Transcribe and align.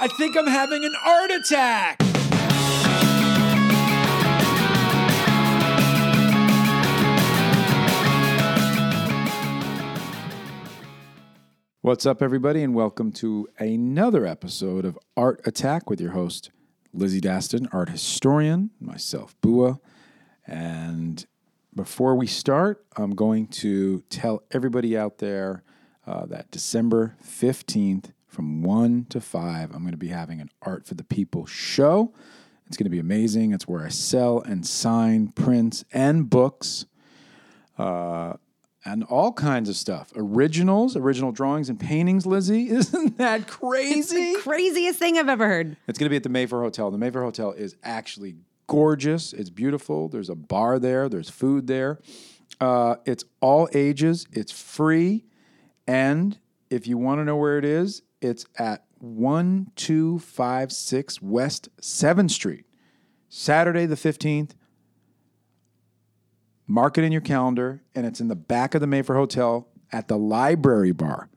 I 0.00 0.08
think 0.08 0.36
I'm 0.36 0.46
having 0.46 0.84
an 0.84 0.94
art 1.04 1.30
attack. 1.30 1.98
What's 11.82 12.06
up, 12.06 12.22
everybody, 12.22 12.62
and 12.62 12.74
welcome 12.74 13.12
to 13.12 13.48
another 13.58 14.24
episode 14.24 14.84
of 14.84 14.98
Art 15.16 15.40
Attack 15.44 15.90
with 15.90 16.00
your 16.00 16.12
host, 16.12 16.50
Lizzie 16.92 17.20
Daston, 17.20 17.68
art 17.72 17.88
historian, 17.88 18.70
myself, 18.80 19.34
Bua. 19.40 19.78
And 20.46 21.26
before 21.74 22.14
we 22.14 22.26
start, 22.26 22.84
I'm 22.96 23.14
going 23.14 23.48
to 23.48 24.00
tell 24.10 24.42
everybody 24.52 24.96
out 24.96 25.18
there 25.18 25.64
uh, 26.06 26.26
that 26.26 26.50
December 26.50 27.16
15th, 27.24 28.12
from 28.32 28.62
1 28.62 29.06
to 29.10 29.20
5, 29.20 29.72
I'm 29.72 29.82
going 29.82 29.92
to 29.92 29.98
be 29.98 30.08
having 30.08 30.40
an 30.40 30.48
Art 30.62 30.86
for 30.86 30.94
the 30.94 31.04
People 31.04 31.44
show. 31.44 32.14
It's 32.66 32.78
going 32.78 32.86
to 32.86 32.90
be 32.90 32.98
amazing. 32.98 33.52
It's 33.52 33.68
where 33.68 33.84
I 33.84 33.90
sell 33.90 34.40
and 34.40 34.66
sign 34.66 35.28
prints 35.28 35.84
and 35.92 36.30
books. 36.30 36.86
Uh, 37.76 38.34
and 38.86 39.04
all 39.04 39.32
kinds 39.32 39.68
of 39.68 39.76
stuff. 39.76 40.12
Originals, 40.16 40.96
original 40.96 41.30
drawings 41.30 41.68
and 41.68 41.78
paintings, 41.78 42.24
Lizzie. 42.24 42.68
Isn't 42.70 43.18
that 43.18 43.46
crazy? 43.46 44.34
Craziest 44.36 44.98
thing 44.98 45.18
I've 45.18 45.28
ever 45.28 45.46
heard. 45.46 45.76
It's 45.86 45.98
going 45.98 46.06
to 46.06 46.10
be 46.10 46.16
at 46.16 46.22
the 46.22 46.30
Mayfair 46.30 46.62
Hotel. 46.62 46.90
The 46.90 46.98
Mayfair 46.98 47.22
Hotel 47.22 47.52
is 47.52 47.76
actually 47.84 48.36
gorgeous. 48.66 49.34
It's 49.34 49.50
beautiful. 49.50 50.08
There's 50.08 50.30
a 50.30 50.34
bar 50.34 50.78
there, 50.78 51.10
there's 51.10 51.28
food 51.28 51.66
there. 51.66 52.00
Uh, 52.60 52.96
it's 53.04 53.24
all 53.40 53.68
ages, 53.74 54.26
it's 54.32 54.52
free. 54.52 55.26
And 55.86 56.38
if 56.72 56.86
you 56.86 56.96
want 56.96 57.20
to 57.20 57.24
know 57.24 57.36
where 57.36 57.58
it 57.58 57.64
is, 57.64 58.02
it's 58.20 58.46
at 58.58 58.84
1256 58.98 61.20
West 61.20 61.68
7th 61.80 62.30
Street, 62.30 62.64
Saturday 63.28 63.84
the 63.84 63.94
15th. 63.94 64.52
Mark 66.66 66.96
it 66.96 67.04
in 67.04 67.12
your 67.12 67.20
calendar, 67.20 67.82
and 67.94 68.06
it's 68.06 68.20
in 68.20 68.28
the 68.28 68.36
back 68.36 68.74
of 68.74 68.80
the 68.80 68.86
Mayfair 68.86 69.16
Hotel 69.16 69.68
at 69.92 70.08
the 70.08 70.16
library 70.16 70.92
bar. 70.92 71.28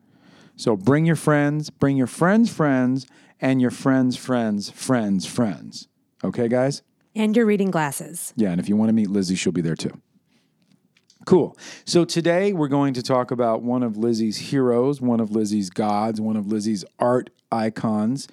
So 0.55 0.77
bring 0.77 1.05
your 1.05 1.17
friends, 1.17 1.69
bring 1.69 1.97
your 1.97 2.07
friends' 2.07 2.49
friends, 2.49 3.05
and 3.41 3.59
your 3.59 3.71
friends' 3.71 4.15
friends' 4.15 4.69
friends' 4.69 5.25
friends. 5.25 5.89
Okay, 6.23 6.47
guys? 6.47 6.81
And 7.13 7.35
your 7.35 7.45
reading 7.45 7.71
glasses. 7.71 8.33
Yeah, 8.38 8.51
and 8.51 8.61
if 8.61 8.69
you 8.69 8.77
want 8.77 8.89
to 8.89 8.93
meet 8.93 9.09
Lizzie, 9.09 9.35
she'll 9.35 9.51
be 9.51 9.61
there 9.61 9.75
too. 9.75 10.01
Cool. 11.25 11.57
So 11.85 12.05
today 12.05 12.53
we're 12.53 12.67
going 12.67 12.93
to 12.93 13.01
talk 13.01 13.31
about 13.31 13.63
one 13.63 13.81
of 13.81 13.97
Lizzie's 13.97 14.37
heroes, 14.37 15.01
one 15.01 15.19
of 15.19 15.31
Lizzie's 15.31 15.71
gods, 15.71 16.21
one 16.21 16.35
of 16.35 16.47
Lizzie's 16.47 16.85
art 16.99 17.31
icons, 17.51 18.27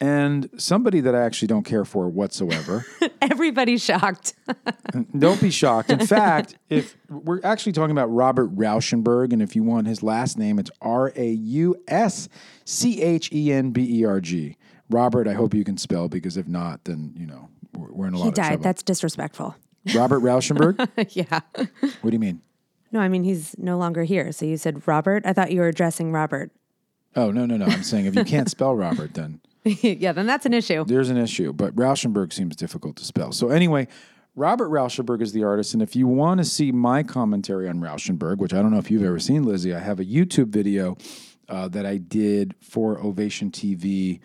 and 0.00 0.50
somebody 0.56 0.98
that 1.00 1.14
I 1.14 1.22
actually 1.22 1.46
don't 1.46 1.62
care 1.62 1.84
for 1.84 2.08
whatsoever. 2.08 2.84
Everybody's 3.22 3.84
shocked. 3.84 4.34
don't 5.18 5.40
be 5.40 5.50
shocked. 5.50 5.90
In 5.92 6.04
fact, 6.04 6.56
if 6.68 6.96
we're 7.08 7.40
actually 7.44 7.72
talking 7.72 7.92
about 7.92 8.06
Robert 8.06 8.54
Rauschenberg, 8.56 9.32
and 9.32 9.40
if 9.40 9.54
you 9.54 9.62
want 9.62 9.86
his 9.86 10.02
last 10.02 10.36
name, 10.36 10.58
it's 10.58 10.70
R 10.80 11.12
A 11.14 11.28
U 11.28 11.76
S 11.86 12.28
C 12.64 13.00
H 13.00 13.30
E 13.32 13.52
N 13.52 13.70
B 13.70 14.00
E 14.00 14.04
R 14.04 14.20
G. 14.20 14.56
Robert, 14.90 15.28
I 15.28 15.34
hope 15.34 15.54
you 15.54 15.62
can 15.62 15.76
spell 15.76 16.08
because 16.08 16.36
if 16.36 16.48
not, 16.48 16.84
then 16.84 17.14
you 17.16 17.26
know 17.26 17.48
we're, 17.78 18.08
in 18.08 18.14
a 18.14 18.18
lot 18.18 18.24
he 18.24 18.28
of 18.30 18.34
died. 18.34 18.46
trouble. 18.48 18.64
That's 18.64 18.82
disrespectful. 18.82 19.54
Robert 19.94 20.20
Rauschenberg. 20.20 20.88
yeah. 21.14 21.40
what 22.00 22.10
do 22.10 22.12
you 22.12 22.18
mean? 22.18 22.40
No, 22.90 23.00
I 23.00 23.08
mean 23.08 23.24
he's 23.24 23.56
no 23.58 23.78
longer 23.78 24.04
here. 24.04 24.32
So 24.32 24.44
you 24.44 24.56
said 24.56 24.86
Robert. 24.86 25.24
I 25.26 25.32
thought 25.32 25.50
you 25.50 25.60
were 25.60 25.68
addressing 25.68 26.12
Robert. 26.12 26.50
Oh 27.16 27.30
no 27.30 27.46
no 27.46 27.56
no! 27.56 27.66
I'm 27.66 27.82
saying 27.82 28.06
if 28.06 28.14
you 28.14 28.24
can't 28.24 28.50
spell 28.50 28.74
Robert, 28.74 29.14
then 29.14 29.40
yeah, 29.64 30.12
then 30.12 30.26
that's 30.26 30.46
an 30.46 30.54
issue. 30.54 30.84
there's 30.84 31.10
an 31.10 31.16
issue. 31.16 31.52
But 31.52 31.74
Rauschenberg 31.74 32.32
seems 32.32 32.56
difficult 32.56 32.96
to 32.96 33.04
spell. 33.04 33.32
So 33.32 33.48
anyway, 33.48 33.88
Robert 34.34 34.70
Rauschenberg 34.70 35.20
is 35.22 35.32
the 35.32 35.44
artist, 35.44 35.74
and 35.74 35.82
if 35.82 35.94
you 35.94 36.06
want 36.06 36.38
to 36.38 36.44
see 36.44 36.72
my 36.72 37.02
commentary 37.02 37.68
on 37.68 37.80
Rauschenberg, 37.80 38.38
which 38.38 38.54
I 38.54 38.62
don't 38.62 38.70
know 38.70 38.78
if 38.78 38.90
you've 38.90 39.04
ever 39.04 39.18
seen, 39.18 39.42
Lizzie, 39.42 39.74
I 39.74 39.80
have 39.80 40.00
a 40.00 40.04
YouTube 40.04 40.48
video 40.48 40.96
uh, 41.48 41.68
that 41.68 41.84
I 41.84 41.98
did 41.98 42.54
for 42.60 42.98
Ovation 42.98 43.50
TV 43.50 44.20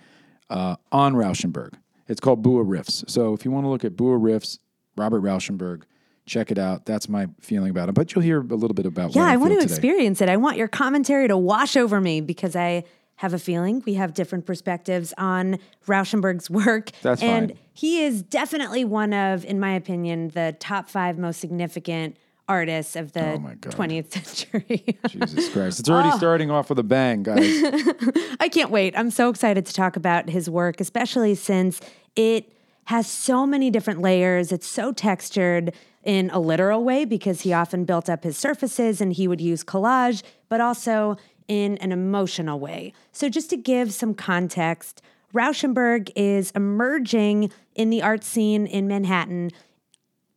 uh, 0.50 0.78
on 0.92 1.14
Rauschenberg. 1.14 1.74
It's 2.08 2.22
called 2.22 2.42
Bua 2.42 2.64
Riffs. 2.64 3.10
So 3.10 3.34
if 3.34 3.44
you 3.44 3.52
want 3.52 3.66
to 3.66 3.70
look 3.70 3.84
at 3.84 3.98
Bua 3.98 4.18
Riffs, 4.18 4.60
Robert 4.97 5.22
Rauschenberg, 5.22 5.84
check 6.25 6.52
it 6.52 6.58
out. 6.58 6.85
That's 6.85 7.08
my 7.08 7.28
feeling 7.40 7.69
about 7.72 7.90
it. 7.90 7.94
But 7.96 8.13
you'll 8.13 8.24
hear 8.24 8.40
a 8.41 8.56
little 8.56 8.74
bit 8.75 8.85
about 8.85 9.16
Yeah, 9.16 9.22
what 9.24 9.30
I, 9.30 9.34
I 9.34 9.38
want 9.38 9.52
feel 9.52 9.62
to 9.62 9.68
today. 9.68 9.74
experience 9.75 10.22
it. 10.22 10.30
I 10.30 10.38
want 10.38 10.58
your 10.58 10.68
commentary 10.68 11.28
to 11.28 11.38
wash 11.38 11.78
over 11.78 12.02
me 12.02 12.22
because 12.22 12.56
I 12.56 12.84
have 13.16 13.34
a 13.34 13.40
feeling 13.40 13.81
we 13.86 13.96
have 13.96 14.13
different 14.13 14.46
perspectives 14.46 15.13
on 15.18 15.57
Rauschenberg's 15.88 16.50
work. 16.50 16.91
That's 17.02 17.22
and 17.24 17.50
fine. 17.52 17.59
he 17.74 18.03
is 18.03 18.22
definitely 18.22 18.86
one 18.86 19.13
of, 19.13 19.44
in 19.46 19.59
my 19.59 19.72
opinion, 19.74 20.30
the 20.30 20.56
top 20.59 20.90
five 20.90 21.18
most 21.18 21.40
significant 21.40 22.18
artists 22.50 22.96
of 22.96 23.12
the 23.13 23.34
Oh 23.34 23.40
20th 23.69 24.12
century. 24.12 24.86
Jesus 25.09 25.50
Christ. 25.50 25.80
It's 25.80 25.90
already 25.90 26.09
Oh. 26.13 26.18
starting 26.18 26.50
off 26.52 26.69
with 26.69 26.80
a 26.80 26.84
bang, 26.84 27.24
guys. 27.24 27.40
I 28.40 28.50
can't 28.50 28.69
wait. 28.69 28.97
I'm 28.97 29.09
so 29.12 29.30
excited 29.30 29.66
to 29.66 29.74
talk 29.74 29.96
about 29.96 30.30
his 30.30 30.50
work, 30.50 30.80
especially 30.80 31.36
since 31.36 31.81
it 32.16 32.53
has 32.88 33.06
so 33.06 33.46
many 33.46 33.70
different 33.70 34.02
layers. 34.02 34.52
It's 34.52 34.68
so 34.68 34.94
textured 34.94 35.74
in 36.03 36.30
a 36.30 36.40
literal 36.40 36.86
way 36.86 37.03
because 37.03 37.42
he 37.42 37.52
often 37.52 37.84
built 37.84 38.09
up 38.09 38.24
his 38.24 38.38
surfaces 38.38 39.02
and 39.02 39.12
he 39.12 39.28
would 39.28 39.42
use 39.42 39.64
collage, 39.64 40.24
but 40.48 40.62
also 40.62 41.18
in 41.50 41.78
an 41.78 41.92
emotional 41.92 42.59
way. 42.59 42.94
So, 43.12 43.28
just 43.28 43.50
to 43.50 43.58
give 43.58 43.94
some 43.94 44.14
context, 44.14 45.02
Rauschenberg 45.34 46.12
is 46.16 46.52
emerging 46.52 47.52
in 47.75 47.90
the 47.90 48.02
art 48.02 48.24
scene 48.24 48.66
in 48.66 48.88
Manhattan 48.88 49.52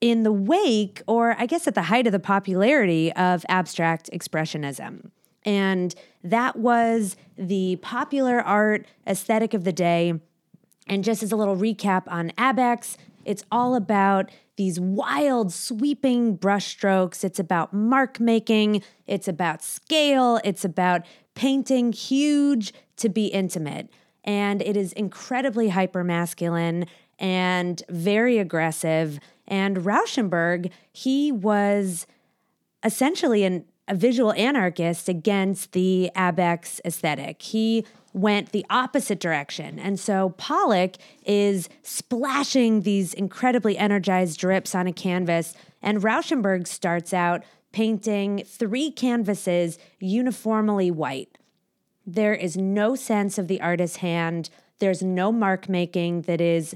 in 0.00 0.22
the 0.22 0.32
wake, 0.32 1.02
or 1.06 1.36
I 1.38 1.46
guess 1.46 1.68
at 1.68 1.74
the 1.74 1.82
height 1.82 2.06
of 2.06 2.12
the 2.12 2.18
popularity 2.18 3.12
of 3.12 3.44
abstract 3.48 4.10
expressionism. 4.12 5.10
And 5.44 5.94
that 6.24 6.56
was 6.56 7.16
the 7.36 7.76
popular 7.76 8.40
art 8.40 8.86
aesthetic 9.06 9.54
of 9.54 9.64
the 9.64 9.72
day. 9.72 10.14
And 10.90 11.04
just 11.04 11.22
as 11.22 11.30
a 11.30 11.36
little 11.36 11.56
recap 11.56 12.02
on 12.08 12.30
Abex, 12.36 12.96
it's 13.24 13.44
all 13.52 13.76
about 13.76 14.28
these 14.56 14.80
wild, 14.80 15.52
sweeping 15.52 16.36
brushstrokes. 16.36 17.22
It's 17.22 17.38
about 17.38 17.72
mark 17.72 18.18
making, 18.18 18.82
it's 19.06 19.28
about 19.28 19.62
scale, 19.62 20.40
it's 20.42 20.64
about 20.64 21.06
painting 21.36 21.92
huge 21.92 22.74
to 22.96 23.08
be 23.08 23.26
intimate. 23.26 23.88
And 24.24 24.60
it 24.60 24.76
is 24.76 24.92
incredibly 24.94 25.68
hyper 25.68 26.02
masculine 26.02 26.86
and 27.20 27.80
very 27.88 28.38
aggressive. 28.38 29.20
And 29.46 29.78
Rauschenberg, 29.78 30.72
he 30.92 31.30
was 31.30 32.08
essentially 32.84 33.44
an, 33.44 33.64
a 33.86 33.94
visual 33.94 34.32
anarchist 34.32 35.08
against 35.08 35.70
the 35.70 36.10
Abex 36.16 36.80
aesthetic. 36.84 37.42
He 37.42 37.86
went 38.12 38.52
the 38.52 38.66
opposite 38.70 39.20
direction. 39.20 39.78
And 39.78 39.98
so 39.98 40.30
Pollock 40.30 40.96
is 41.24 41.68
splashing 41.82 42.82
these 42.82 43.14
incredibly 43.14 43.78
energized 43.78 44.38
drips 44.38 44.74
on 44.74 44.86
a 44.86 44.92
canvas, 44.92 45.54
and 45.80 46.02
Rauschenberg 46.02 46.66
starts 46.66 47.14
out 47.14 47.42
painting 47.72 48.42
three 48.44 48.90
canvases 48.90 49.78
uniformly 50.00 50.90
white. 50.90 51.38
There 52.06 52.34
is 52.34 52.56
no 52.56 52.96
sense 52.96 53.38
of 53.38 53.46
the 53.46 53.60
artist's 53.60 53.98
hand. 53.98 54.50
There's 54.80 55.02
no 55.02 55.30
mark 55.30 55.68
making 55.68 56.22
that 56.22 56.40
is 56.40 56.74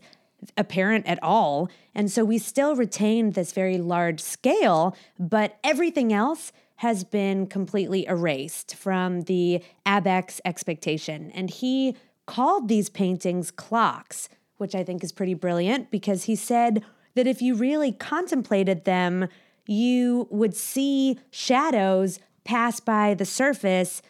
apparent 0.56 1.06
at 1.06 1.20
all. 1.22 1.68
And 1.94 2.10
so 2.10 2.24
we 2.24 2.38
still 2.38 2.76
retain 2.76 3.30
this 3.30 3.52
very 3.52 3.78
large 3.78 4.20
scale, 4.20 4.94
but 5.18 5.58
everything 5.64 6.12
else 6.12 6.52
has 6.84 7.02
been 7.02 7.46
completely 7.46 8.06
erased 8.06 8.74
from 8.74 9.22
the 9.22 9.62
Abex 9.86 10.38
expectation. 10.44 11.30
And 11.30 11.48
he 11.48 11.96
called 12.26 12.68
these 12.68 12.90
paintings 12.90 13.50
clocks, 13.50 14.28
which 14.58 14.74
I 14.74 14.84
think 14.84 15.02
is 15.02 15.10
pretty 15.10 15.32
brilliant 15.32 15.90
because 15.90 16.24
he 16.24 16.36
said 16.36 16.84
that 17.14 17.26
if 17.26 17.40
you 17.40 17.54
really 17.54 17.90
contemplated 17.90 18.84
them, 18.84 19.28
you 19.66 20.28
would 20.30 20.54
see 20.54 21.18
shadows 21.30 22.18
pass 22.44 22.80
by 22.80 23.14
the 23.14 23.24
surface 23.24 24.02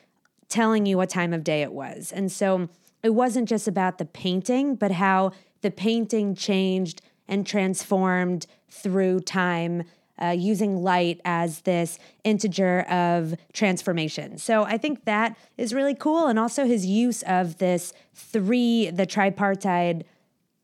telling 0.49 0.85
you 0.85 0.97
what 0.97 1.11
time 1.11 1.33
of 1.33 1.45
day 1.45 1.63
it 1.63 1.73
was. 1.73 2.11
And 2.11 2.33
so 2.33 2.69
it 3.05 3.11
wasn't 3.11 3.49
just 3.49 3.69
about 3.69 3.99
the 3.99 4.05
painting, 4.05 4.75
but 4.75 4.91
how 4.91 5.31
the 5.61 5.71
painting 5.71 6.35
changed 6.35 7.03
and 7.29 7.47
transformed 7.47 8.47
through 8.69 9.21
time 9.21 9.85
uh, 10.21 10.29
using 10.29 10.83
light 10.83 11.21
as 11.25 11.61
this 11.63 11.99
integer 12.23 12.83
of 12.83 13.35
transformation. 13.53 14.39
So 14.39 14.65
I 14.65 14.79
think 14.79 15.05
that 15.05 15.37
is 15.57 15.75
really 15.75 15.95
cool. 15.95 16.27
And 16.27 16.39
also 16.39 16.67
his 16.67 16.87
use 16.87 17.23
of 17.23 17.59
this 17.59 17.93
three, 18.15 18.91
the 18.91 19.07
tripartite 19.07 20.07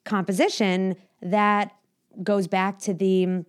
composition 0.05 0.97
that 1.23 1.73
goes 2.23 2.47
back 2.47 2.79
to 2.81 2.95
the 2.95 3.45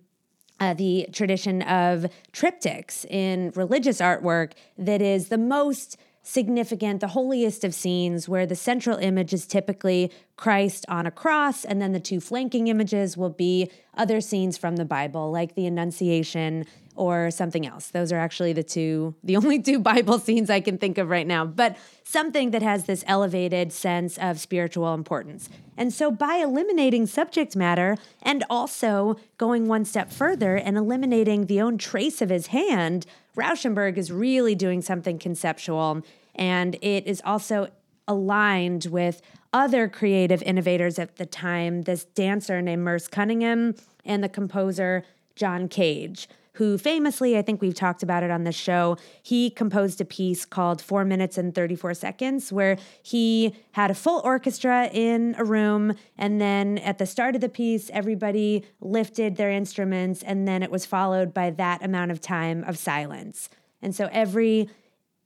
uh, 0.60 0.74
the 0.74 1.08
tradition 1.10 1.60
of 1.62 2.06
triptychs 2.32 3.04
in 3.06 3.52
religious 3.56 4.00
artwork 4.00 4.52
that 4.78 5.02
is 5.02 5.26
the 5.26 5.38
most 5.38 5.96
significant, 6.22 7.00
the 7.00 7.08
holiest 7.08 7.64
of 7.64 7.74
scenes, 7.74 8.28
where 8.28 8.46
the 8.46 8.54
central 8.54 8.96
image 8.98 9.32
is 9.32 9.46
typically 9.46 10.10
Christ 10.36 10.84
on 10.88 11.06
a 11.06 11.10
cross, 11.10 11.64
and 11.64 11.82
then 11.82 11.92
the 11.92 12.00
two 12.00 12.20
flanking 12.20 12.68
images 12.68 13.16
will 13.16 13.30
be 13.30 13.70
other 13.96 14.20
scenes 14.20 14.56
from 14.56 14.76
the 14.76 14.84
Bible, 14.84 15.30
like 15.30 15.54
the 15.54 15.66
Annunciation 15.66 16.64
or 16.94 17.30
something 17.30 17.66
else. 17.66 17.88
Those 17.88 18.12
are 18.12 18.18
actually 18.18 18.52
the 18.52 18.62
two, 18.62 19.14
the 19.22 19.36
only 19.42 19.60
two 19.60 19.78
Bible 19.78 20.18
scenes 20.18 20.50
I 20.50 20.60
can 20.60 20.78
think 20.78 20.98
of 20.98 21.08
right 21.08 21.26
now, 21.26 21.44
but 21.44 21.76
something 22.04 22.50
that 22.50 22.62
has 22.62 22.84
this 22.84 23.04
elevated 23.06 23.72
sense 23.72 24.18
of 24.18 24.38
spiritual 24.38 24.94
importance. 24.94 25.48
And 25.76 25.92
so 25.92 26.10
by 26.10 26.36
eliminating 26.36 27.06
subject 27.06 27.56
matter 27.56 27.96
and 28.22 28.44
also 28.50 29.16
going 29.38 29.68
one 29.68 29.84
step 29.84 30.12
further 30.12 30.56
and 30.56 30.76
eliminating 30.76 31.46
the 31.46 31.60
own 31.60 31.78
trace 31.78 32.20
of 32.20 32.28
his 32.28 32.48
hand, 32.48 33.06
Rauschenberg 33.36 33.96
is 33.96 34.12
really 34.12 34.54
doing 34.54 34.82
something 34.82 35.18
conceptual. 35.18 36.02
And 36.34 36.76
it 36.82 37.06
is 37.06 37.22
also 37.24 37.68
aligned 38.06 38.86
with 38.86 39.22
other 39.52 39.88
creative 39.88 40.42
innovators 40.42 40.98
at 40.98 41.16
the 41.16 41.26
time 41.26 41.82
this 41.82 42.04
dancer 42.04 42.60
named 42.60 42.82
Merce 42.82 43.08
Cunningham 43.08 43.74
and 44.04 44.22
the 44.24 44.28
composer 44.28 45.04
John 45.36 45.68
Cage 45.68 46.28
who 46.54 46.76
famously, 46.76 47.36
I 47.38 47.42
think 47.42 47.62
we've 47.62 47.74
talked 47.74 48.02
about 48.02 48.22
it 48.22 48.30
on 48.30 48.44
the 48.44 48.52
show, 48.52 48.98
he 49.22 49.48
composed 49.48 50.00
a 50.00 50.04
piece 50.04 50.44
called 50.44 50.82
Four 50.82 51.04
Minutes 51.04 51.38
and 51.38 51.54
34 51.54 51.94
Seconds, 51.94 52.52
where 52.52 52.76
he 53.02 53.54
had 53.72 53.90
a 53.90 53.94
full 53.94 54.20
orchestra 54.24 54.90
in 54.92 55.34
a 55.38 55.44
room. 55.44 55.94
And 56.18 56.40
then 56.40 56.78
at 56.78 56.98
the 56.98 57.06
start 57.06 57.34
of 57.34 57.40
the 57.40 57.48
piece, 57.48 57.90
everybody 57.90 58.64
lifted 58.80 59.36
their 59.36 59.50
instruments. 59.50 60.22
And 60.22 60.46
then 60.46 60.62
it 60.62 60.70
was 60.70 60.84
followed 60.84 61.32
by 61.32 61.50
that 61.50 61.82
amount 61.82 62.10
of 62.10 62.20
time 62.20 62.64
of 62.64 62.76
silence. 62.76 63.48
And 63.80 63.94
so 63.94 64.08
every 64.12 64.68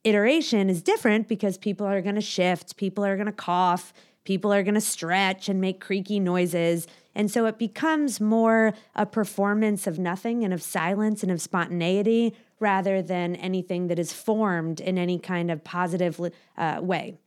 iteration 0.03 0.69
is 0.69 0.81
different 0.81 1.27
because 1.27 1.57
people 1.57 1.85
are 1.85 2.01
going 2.01 2.15
to 2.15 2.21
shift, 2.21 2.77
people 2.77 3.05
are 3.05 3.15
going 3.15 3.25
to 3.27 3.31
cough, 3.33 3.93
people 4.23 4.53
are 4.53 4.63
going 4.63 4.75
to 4.75 4.81
stretch 4.81 5.49
and 5.49 5.59
make 5.59 5.79
creaky 5.79 6.19
noises. 6.19 6.87
And 7.17 7.31
so 7.31 7.47
it 7.47 7.57
becomes 7.57 8.21
more 8.21 8.75
a 8.95 9.07
performance 9.07 9.87
of 9.87 9.97
nothing 9.97 10.43
and 10.43 10.53
of 10.53 10.61
silence 10.61 11.23
and 11.23 11.31
of 11.31 11.41
spontaneity 11.41 12.35
rather 12.59 13.01
than 13.01 13.35
anything 13.37 13.87
that 13.87 13.97
is 13.97 14.13
formed 14.13 14.79
in 14.79 14.99
any 14.99 15.17
kind 15.17 15.49
of 15.49 15.63
positive 15.63 16.21
uh, 16.57 16.79
way. 16.79 17.17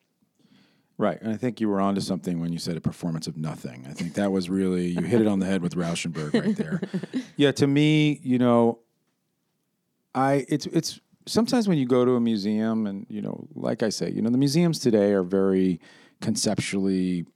Right. 0.96 1.20
And 1.20 1.32
I 1.32 1.36
think 1.36 1.60
you 1.60 1.68
were 1.68 1.80
onto 1.80 2.00
something 2.00 2.38
when 2.38 2.52
you 2.52 2.60
said 2.60 2.76
a 2.76 2.80
performance 2.80 3.26
of 3.26 3.36
nothing. 3.36 3.84
I 3.90 3.92
think 3.92 4.14
that 4.14 4.30
was 4.30 4.48
really, 4.48 4.86
you 4.86 5.00
hit 5.00 5.20
it 5.22 5.26
on 5.26 5.40
the 5.40 5.46
head 5.46 5.60
with 5.60 5.74
Rauschenberg 5.74 6.34
right 6.34 6.56
there. 6.56 6.80
yeah, 7.36 7.50
to 7.52 7.66
me, 7.66 8.20
you 8.22 8.38
know, 8.38 8.78
I, 10.14 10.46
it's, 10.48 10.66
it's, 10.66 11.00
sometimes 11.26 11.66
when 11.66 11.78
you 11.78 11.86
go 11.86 12.04
to 12.04 12.12
a 12.12 12.20
museum 12.20 12.86
and, 12.86 13.06
you 13.08 13.22
know, 13.22 13.48
like 13.56 13.82
I 13.82 13.88
say, 13.88 14.08
you 14.08 14.22
know, 14.22 14.30
the 14.30 14.38
museums 14.38 14.78
today 14.78 15.14
are 15.14 15.24
very 15.24 15.80
conceptually 16.20 17.26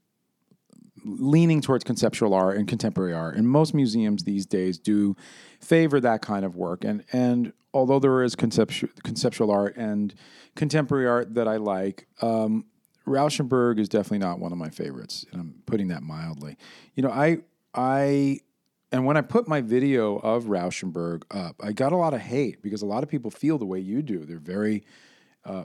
leaning 1.04 1.60
towards 1.60 1.84
conceptual 1.84 2.34
art 2.34 2.56
and 2.56 2.66
contemporary 2.66 3.12
art. 3.12 3.36
And 3.36 3.48
most 3.48 3.74
museums 3.74 4.24
these 4.24 4.46
days 4.46 4.78
do 4.78 5.16
favor 5.60 6.00
that 6.00 6.22
kind 6.22 6.44
of 6.44 6.56
work. 6.56 6.84
And 6.84 7.04
and 7.12 7.52
although 7.72 7.98
there 7.98 8.22
is 8.22 8.34
conceptual 8.34 8.90
conceptual 9.02 9.50
art 9.50 9.76
and 9.76 10.14
contemporary 10.54 11.06
art 11.06 11.34
that 11.34 11.48
I 11.48 11.56
like, 11.56 12.06
um, 12.22 12.64
Rauschenberg 13.06 13.78
is 13.78 13.88
definitely 13.88 14.18
not 14.18 14.38
one 14.38 14.52
of 14.52 14.58
my 14.58 14.70
favorites, 14.70 15.26
and 15.30 15.40
I'm 15.40 15.54
putting 15.66 15.88
that 15.88 16.02
mildly. 16.02 16.56
You 16.94 17.02
know, 17.02 17.10
I 17.10 17.38
I 17.74 18.40
and 18.94 19.04
when 19.04 19.16
I 19.16 19.22
put 19.22 19.48
my 19.48 19.60
video 19.60 20.18
of 20.18 20.44
Rauschenberg 20.44 21.24
up, 21.30 21.56
I 21.60 21.72
got 21.72 21.92
a 21.92 21.96
lot 21.96 22.14
of 22.14 22.20
hate 22.20 22.62
because 22.62 22.82
a 22.82 22.86
lot 22.86 23.02
of 23.02 23.08
people 23.08 23.28
feel 23.28 23.58
the 23.58 23.66
way 23.66 23.80
you 23.80 24.02
do. 24.02 24.24
They're 24.24 24.38
very, 24.38 24.84
uh, 25.44 25.64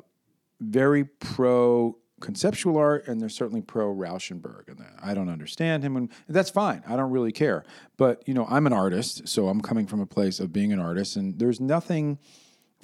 very 0.60 1.04
pro 1.04 1.96
conceptual 2.20 2.78
art 2.78 3.08
and 3.08 3.22
they're 3.22 3.30
certainly 3.30 3.62
pro 3.62 3.94
Rauschenberg 3.94 4.68
and 4.68 4.84
I 5.02 5.14
don't 5.14 5.30
understand 5.30 5.84
him 5.84 5.96
and 5.96 6.10
that's 6.28 6.50
fine. 6.50 6.84
I 6.88 6.96
don't 6.96 7.12
really 7.12 7.32
care. 7.32 7.64
But, 7.98 8.28
you 8.28 8.34
know, 8.34 8.46
I'm 8.50 8.68
an 8.68 8.74
artist, 8.74 9.28
so 9.28 9.48
I'm 9.48 9.62
coming 9.62 9.88
from 9.88 10.00
a 10.00 10.06
place 10.06 10.40
of 10.40 10.54
being 10.54 10.72
an 10.72 10.80
artist 10.80 11.16
and 11.16 11.40
there's 11.40 11.60
nothing 11.60 12.20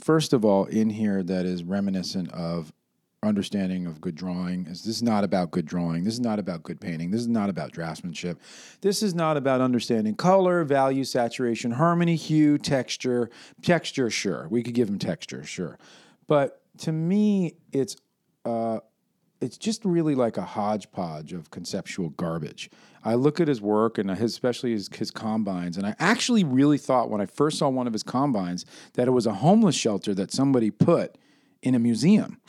first 0.04 0.34
of 0.34 0.44
all 0.44 0.66
in 0.66 0.90
here 0.90 1.24
that 1.24 1.46
is 1.46 1.64
reminiscent 1.64 2.32
of 2.32 2.74
understanding 3.26 3.88
of 3.88 4.00
good 4.00 4.16
drawing. 4.16 4.64
This 4.66 4.86
is 4.86 5.02
not 5.02 5.24
about 5.24 5.52
good 5.52 5.66
drawing. 5.66 6.04
This 6.04 6.14
is 6.14 6.20
not 6.20 6.40
about 6.40 6.64
good 6.64 6.80
painting. 6.80 7.12
This 7.12 7.22
is 7.22 7.28
not 7.28 7.50
about 7.50 7.72
draftsmanship. 7.72 8.38
This 8.82 9.02
is 9.02 9.14
not 9.14 9.38
about 9.38 9.62
understanding 9.62 10.16
color, 10.16 10.64
value, 10.64 11.04
saturation, 11.04 11.72
harmony, 11.72 12.16
hue, 12.16 12.58
texture. 12.58 13.30
Texture, 13.62 14.10
sure. 14.10 14.48
We 14.50 14.64
could 14.64 14.74
give 14.74 14.90
him 14.90 15.00
texture, 15.00 15.44
sure. 15.44 15.78
But 16.28 16.62
to 16.80 16.92
me, 16.92 17.56
it's 17.72 17.98
uh, 18.44 18.80
it's 19.46 19.58
just 19.58 19.86
really 19.86 20.16
like 20.16 20.38
a 20.38 20.42
hodgepodge 20.42 21.32
of 21.32 21.52
conceptual 21.52 22.10
garbage. 22.10 22.70
I 23.04 23.14
look 23.14 23.40
at 23.40 23.48
his 23.48 23.62
work 23.62 24.00
and 24.00 24.10
his, 24.10 24.32
especially 24.34 24.72
his, 24.72 24.90
his 24.92 25.12
combines, 25.12 25.78
and 25.78 25.86
I 25.86 25.96
actually 26.00 26.44
really 26.44 26.80
thought 26.80 27.12
when 27.12 27.22
I 27.22 27.28
first 27.28 27.60
saw 27.60 27.70
one 27.70 27.86
of 27.86 27.94
his 27.94 28.02
combines 28.02 28.66
that 28.94 29.08
it 29.08 29.12
was 29.12 29.28
a 29.28 29.34
homeless 29.36 29.76
shelter 29.76 30.16
that 30.16 30.32
somebody 30.32 30.72
put 30.72 31.16
in 31.62 31.76
a 31.76 31.80
museum. 31.80 32.40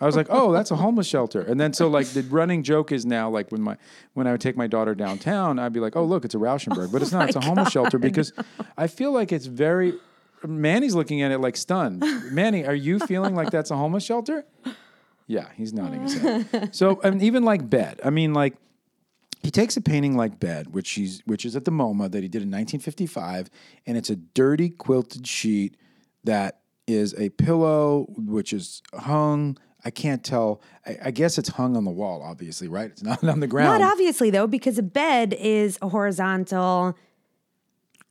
I 0.00 0.06
was 0.06 0.16
like, 0.16 0.26
"Oh, 0.28 0.52
that's 0.52 0.72
a 0.72 0.76
homeless 0.76 1.06
shelter." 1.06 1.40
And 1.40 1.60
then 1.60 1.72
so 1.72 1.88
like 1.88 2.08
the 2.08 2.22
running 2.22 2.64
joke 2.64 2.90
is 2.90 3.06
now 3.06 3.30
like 3.30 3.52
when 3.52 3.62
my 3.62 3.76
when 4.14 4.26
I 4.26 4.32
would 4.32 4.40
take 4.40 4.56
my 4.56 4.66
daughter 4.66 4.94
downtown, 4.96 5.60
I'd 5.60 5.72
be 5.72 5.78
like, 5.80 5.94
"Oh, 5.94 6.04
look, 6.04 6.24
it's 6.24 6.34
a 6.34 6.38
Rauschenberg," 6.38 6.90
but 6.90 7.00
it's 7.00 7.12
not. 7.12 7.22
Oh 7.24 7.26
it's 7.28 7.36
a 7.36 7.40
homeless 7.40 7.66
God. 7.66 7.72
shelter 7.72 7.98
because 7.98 8.32
I 8.76 8.88
feel 8.88 9.12
like 9.12 9.30
it's 9.30 9.46
very. 9.46 9.94
Manny's 10.44 10.94
looking 10.96 11.22
at 11.22 11.30
it 11.30 11.38
like 11.38 11.56
stunned. 11.56 12.04
Manny, 12.32 12.66
are 12.66 12.74
you 12.74 12.98
feeling 12.98 13.34
like 13.36 13.50
that's 13.50 13.70
a 13.70 13.76
homeless 13.76 14.04
shelter? 14.04 14.44
Yeah, 15.26 15.48
he's 15.54 15.72
nodding 15.72 16.02
his 16.02 16.22
uh. 16.22 16.44
head. 16.50 16.74
So, 16.74 17.00
and 17.04 17.22
even 17.22 17.44
like 17.44 17.68
bed. 17.68 18.00
I 18.04 18.10
mean, 18.10 18.34
like 18.34 18.56
he 19.42 19.50
takes 19.50 19.76
a 19.76 19.80
painting 19.80 20.16
like 20.16 20.40
bed, 20.40 20.74
which 20.74 20.90
he's 20.92 21.22
which 21.26 21.44
is 21.44 21.56
at 21.56 21.64
the 21.64 21.70
MoMA 21.70 22.10
that 22.10 22.22
he 22.22 22.28
did 22.28 22.42
in 22.42 22.50
1955, 22.50 23.50
and 23.86 23.96
it's 23.96 24.10
a 24.10 24.16
dirty 24.16 24.70
quilted 24.70 25.26
sheet 25.26 25.76
that 26.24 26.60
is 26.86 27.14
a 27.18 27.30
pillow 27.30 28.06
which 28.16 28.52
is 28.52 28.82
hung. 28.94 29.58
I 29.84 29.90
can't 29.90 30.24
tell. 30.24 30.62
I, 30.86 30.98
I 31.04 31.10
guess 31.10 31.36
it's 31.36 31.50
hung 31.50 31.76
on 31.76 31.84
the 31.84 31.90
wall, 31.90 32.22
obviously, 32.22 32.68
right? 32.68 32.90
It's 32.90 33.02
not 33.02 33.22
on 33.24 33.40
the 33.40 33.46
ground. 33.46 33.80
Not 33.80 33.92
obviously 33.92 34.30
though, 34.30 34.46
because 34.46 34.78
a 34.78 34.82
bed 34.82 35.34
is 35.34 35.78
a 35.82 35.88
horizontal 35.88 36.96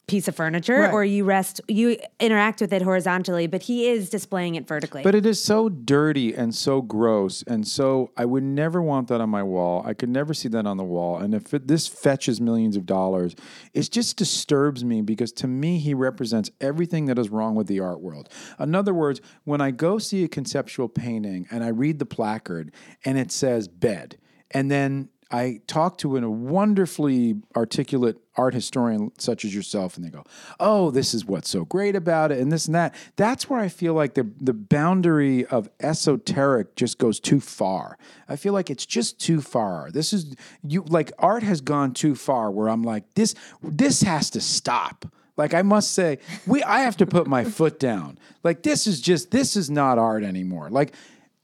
piece 0.08 0.28
of 0.28 0.36
furniture 0.36 0.82
right. 0.82 0.94
or 0.94 1.06
you 1.06 1.24
rest 1.24 1.62
you 1.70 1.98
interact 2.20 2.60
with 2.60 2.74
it 2.74 2.82
horizontally 2.82 3.48
but 3.48 3.64
he 3.64 3.88
is 3.88 4.10
displaying 4.10 4.56
it 4.56 4.68
vertically. 4.68 5.02
But 5.02 5.16
it 5.16 5.26
is 5.26 5.42
so 5.42 5.70
dirty 5.70 6.34
and 6.34 6.54
so 6.54 6.82
gross 6.82 7.42
and 7.44 7.66
so 7.66 8.12
i 8.18 8.26
would 8.26 8.44
never 8.44 8.82
want 8.82 9.08
that 9.08 9.22
on 9.22 9.30
my 9.30 9.44
wall. 9.44 9.82
I 9.86 9.94
could 9.94 10.10
never 10.10 10.34
see 10.34 10.50
that 10.50 10.66
on 10.66 10.78
the 10.78 10.84
wall. 10.84 11.18
And 11.18 11.34
if 11.34 11.54
it, 11.54 11.68
this 11.68 11.88
fetches 11.88 12.42
millions 12.42 12.76
of 12.76 12.86
dollars 12.86 13.36
it 13.74 13.90
just 13.92 14.18
disturbs 14.18 14.84
me 14.84 15.02
because 15.02 15.32
to 15.34 15.48
me 15.48 15.80
he 15.80 15.94
represents 15.94 16.52
everything 16.60 17.06
that 17.06 17.18
is 17.18 17.30
wrong 17.30 17.56
with 17.56 17.68
the 17.68 17.80
art 17.80 18.02
world. 18.02 18.28
In 18.60 18.76
other 18.76 18.94
words 18.94 19.22
when 19.46 19.62
i 19.62 19.72
go 19.72 19.98
see 20.00 20.26
a 20.26 20.28
conceptual 20.28 20.90
painting 20.90 21.48
and 21.50 21.64
i 21.64 21.70
read 21.70 22.00
the 22.00 22.06
placard 22.06 22.74
and 23.06 23.18
it 23.18 23.32
says 23.32 23.70
bed 23.70 24.18
and 24.52 24.70
then 24.70 25.10
I 25.32 25.62
talk 25.68 25.98
to 26.00 26.18
a 26.18 26.30
wonderfully 26.30 27.36
articulate 27.56 28.18
art 28.36 28.54
historian 28.54 29.12
such 29.18 29.46
as 29.46 29.54
yourself, 29.54 29.96
and 29.96 30.06
they 30.06 30.10
go, 30.10 30.24
"Oh, 30.60 30.92
this 30.92 31.14
is 31.14 31.26
what's 31.26 31.50
so 31.50 31.66
great 31.66 31.96
about 31.96 32.32
it," 32.32 32.40
and 32.40 32.52
this 32.52 32.66
and 32.66 32.76
that. 32.76 32.94
That's 33.16 33.50
where 33.50 33.60
I 33.60 33.68
feel 33.68 33.94
like 33.94 34.14
the 34.14 34.28
the 34.40 34.54
boundary 34.54 35.46
of 35.46 35.70
esoteric 35.80 36.76
just 36.76 36.98
goes 36.98 37.20
too 37.20 37.40
far. 37.40 37.98
I 38.28 38.36
feel 38.36 38.54
like 38.54 38.70
it's 38.70 38.86
just 38.86 39.20
too 39.20 39.42
far. 39.42 39.92
This 39.92 40.14
is 40.14 40.36
you 40.64 40.84
like 40.88 41.12
art 41.20 41.44
has 41.44 41.62
gone 41.62 41.94
too 41.94 42.16
far. 42.16 42.52
Where 42.52 42.70
I'm 42.70 42.84
like, 42.84 43.14
this 43.16 43.36
this 43.62 44.02
has 44.02 44.30
to 44.32 44.42
stop. 44.42 45.06
Like 45.36 45.54
I 45.54 45.64
must 45.64 45.94
say, 45.94 46.20
we 46.46 46.62
I 46.64 46.82
have 46.82 46.98
to 46.98 47.06
put 47.06 47.28
my 47.28 47.44
foot 47.44 47.80
down. 47.80 48.20
Like 48.44 48.62
this 48.62 48.86
is 48.86 49.02
just 49.02 49.32
this 49.32 49.56
is 49.56 49.70
not 49.70 49.98
art 49.98 50.24
anymore. 50.24 50.70
Like 50.70 50.94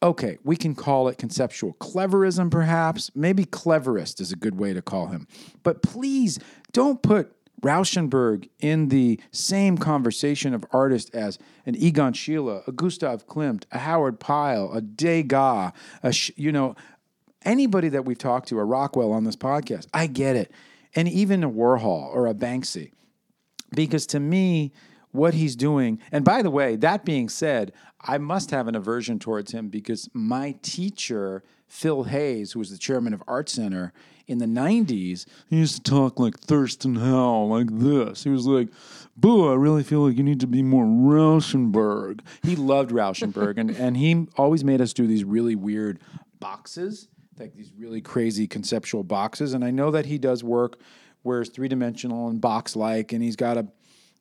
okay, 0.02 0.38
we 0.44 0.56
can 0.56 0.76
call 0.76 1.08
it 1.08 1.18
conceptual 1.18 1.74
cleverism, 1.74 2.50
perhaps. 2.50 3.12
Maybe 3.16 3.46
cleverist 3.46 4.22
is 4.22 4.32
a 4.32 4.36
good 4.36 4.58
way 4.60 4.74
to 4.74 4.82
call 4.82 5.08
him. 5.08 5.28
But 5.64 5.82
please 5.82 6.40
don't 6.72 7.02
put 7.02 7.36
Rauschenberg 7.62 8.50
in 8.60 8.88
the 8.88 9.20
same 9.32 9.78
conversation 9.78 10.54
of 10.54 10.66
artists 10.72 11.10
as 11.12 11.38
an 11.66 11.76
Egon 11.76 12.14
Schiele, 12.14 12.66
a 12.68 12.72
Gustav 12.72 13.28
Klimt, 13.28 13.66
a 13.72 13.80
Howard 13.80 14.20
Pyle, 14.20 14.72
a 14.74 14.82
Degas, 14.82 15.74
a 16.04 16.14
you 16.36 16.52
know, 16.52 16.76
anybody 17.44 17.90
that 17.90 18.06
we've 18.06 18.18
talked 18.18 18.48
to, 18.50 18.60
a 18.60 18.64
Rockwell 18.64 19.12
on 19.12 19.24
this 19.26 19.36
podcast. 19.36 19.88
I 19.94 20.08
get 20.08 20.36
it. 20.36 20.52
And 20.96 21.08
even 21.08 21.44
a 21.44 21.50
Warhol 21.50 22.14
or 22.14 22.28
a 22.28 22.34
Banksy. 22.34 22.92
Because 23.72 24.08
to 24.08 24.20
me, 24.20 24.72
what 25.12 25.34
he's 25.34 25.56
doing. 25.56 26.00
And 26.12 26.24
by 26.24 26.42
the 26.42 26.52
way, 26.52 26.76
that 26.78 27.06
being 27.06 27.30
said, 27.30 27.74
I 28.02 28.18
must 28.18 28.52
have 28.52 28.68
an 28.68 28.76
aversion 28.76 29.20
towards 29.20 29.52
him 29.52 29.70
because 29.70 30.10
my 30.14 30.56
teacher 30.62 31.44
Phil 31.70 32.04
Hayes, 32.04 32.52
who 32.52 32.60
was 32.60 32.72
the 32.72 32.78
chairman 32.78 33.14
of 33.14 33.24
Art 33.28 33.48
Center 33.48 33.94
in 34.28 34.40
the 34.40 34.46
90s, 34.46 35.26
he 35.48 35.58
used 35.58 35.76
to 35.76 35.92
talk 35.92 36.20
like 36.20 36.40
Thurston 36.40 36.96
Howell, 36.96 37.50
like 37.50 37.68
this. 37.72 38.24
He 38.24 38.30
was 38.30 38.48
like, 38.48 38.70
Boo, 39.16 39.52
I 39.52 39.56
really 39.56 39.84
feel 39.84 40.08
like 40.08 40.18
you 40.18 40.24
need 40.24 40.40
to 40.40 40.48
be 40.48 40.64
more 40.64 40.86
Rauschenberg. 40.86 42.22
He 42.42 42.56
loved 42.56 42.92
Rauschenberg, 42.92 43.58
and, 43.58 43.70
and 43.72 43.98
he 43.98 44.28
always 44.38 44.64
made 44.64 44.82
us 44.82 44.94
do 44.94 45.06
these 45.08 45.24
really 45.24 45.56
weird 45.56 46.00
boxes, 46.40 47.08
like 47.38 47.54
these 47.54 47.72
really 47.78 48.02
crazy 48.02 48.48
conceptual 48.48 49.04
boxes. 49.04 49.54
And 49.54 49.64
I 49.64 49.72
know 49.72 49.92
that 49.92 50.06
he 50.06 50.18
does 50.18 50.44
work 50.44 50.80
where 51.22 51.42
it's 51.42 51.50
three 51.50 51.68
dimensional 51.68 52.30
and 52.30 52.40
box 52.40 52.76
like, 52.76 53.12
and 53.12 53.22
he's 53.22 53.36
got 53.36 53.58
a 53.58 53.68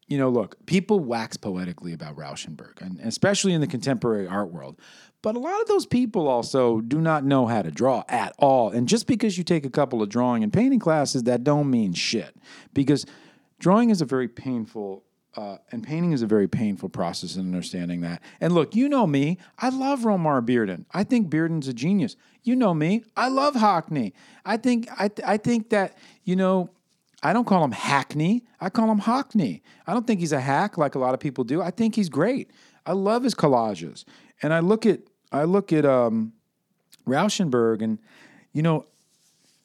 you 0.08 0.18
know, 0.18 0.30
look, 0.30 0.64
people 0.66 1.00
wax 1.00 1.36
poetically 1.36 1.92
about 1.92 2.16
Rauschenberg, 2.16 2.80
and 2.80 2.98
especially 3.00 3.52
in 3.52 3.60
the 3.60 3.66
contemporary 3.66 4.26
art 4.26 4.50
world. 4.50 4.78
But 5.20 5.36
a 5.36 5.38
lot 5.38 5.60
of 5.60 5.68
those 5.68 5.84
people 5.84 6.28
also 6.28 6.80
do 6.80 7.00
not 7.00 7.24
know 7.24 7.46
how 7.46 7.62
to 7.62 7.70
draw 7.70 8.04
at 8.08 8.34
all. 8.38 8.70
And 8.70 8.88
just 8.88 9.06
because 9.06 9.36
you 9.36 9.44
take 9.44 9.66
a 9.66 9.70
couple 9.70 10.02
of 10.02 10.08
drawing 10.08 10.42
and 10.42 10.52
painting 10.52 10.78
classes, 10.78 11.24
that 11.24 11.44
don't 11.44 11.70
mean 11.70 11.92
shit. 11.92 12.36
Because 12.72 13.04
drawing 13.58 13.90
is 13.90 14.00
a 14.00 14.04
very 14.04 14.28
painful 14.28 15.04
uh, 15.36 15.58
and 15.70 15.84
painting 15.84 16.12
is 16.12 16.22
a 16.22 16.26
very 16.26 16.48
painful 16.48 16.88
process 16.88 17.36
in 17.36 17.42
understanding 17.42 18.00
that. 18.00 18.20
And 18.40 18.52
look, 18.54 18.74
you 18.74 18.88
know 18.88 19.06
me. 19.06 19.38
I 19.58 19.68
love 19.68 20.00
Romare 20.00 20.44
Bearden. 20.44 20.84
I 20.92 21.04
think 21.04 21.30
Bearden's 21.30 21.68
a 21.68 21.72
genius. 21.72 22.16
You 22.42 22.56
know 22.56 22.74
me. 22.74 23.04
I 23.16 23.28
love 23.28 23.54
Hockney. 23.54 24.14
I 24.44 24.56
think 24.56 24.88
I, 24.98 25.06
th- 25.08 25.28
I 25.28 25.36
think 25.36 25.70
that 25.70 25.96
you 26.24 26.34
know 26.34 26.70
I 27.22 27.32
don't 27.32 27.46
call 27.46 27.64
him 27.64 27.72
Hackney. 27.72 28.44
I 28.60 28.70
call 28.70 28.90
him 28.90 29.00
Hockney. 29.00 29.62
I 29.86 29.92
don't 29.92 30.06
think 30.06 30.20
he's 30.20 30.32
a 30.32 30.40
hack 30.40 30.78
like 30.78 30.94
a 30.94 30.98
lot 30.98 31.14
of 31.14 31.20
people 31.20 31.44
do. 31.44 31.60
I 31.60 31.70
think 31.70 31.94
he's 31.94 32.08
great. 32.08 32.50
I 32.86 32.92
love 32.92 33.24
his 33.24 33.34
collages. 33.34 34.04
And 34.42 34.54
I 34.54 34.60
look 34.60 34.86
at 34.86 35.00
I 35.30 35.44
look 35.44 35.72
at 35.72 35.84
um, 35.84 36.32
Rauschenberg, 37.06 37.82
and 37.82 37.98
you 38.52 38.62
know, 38.62 38.86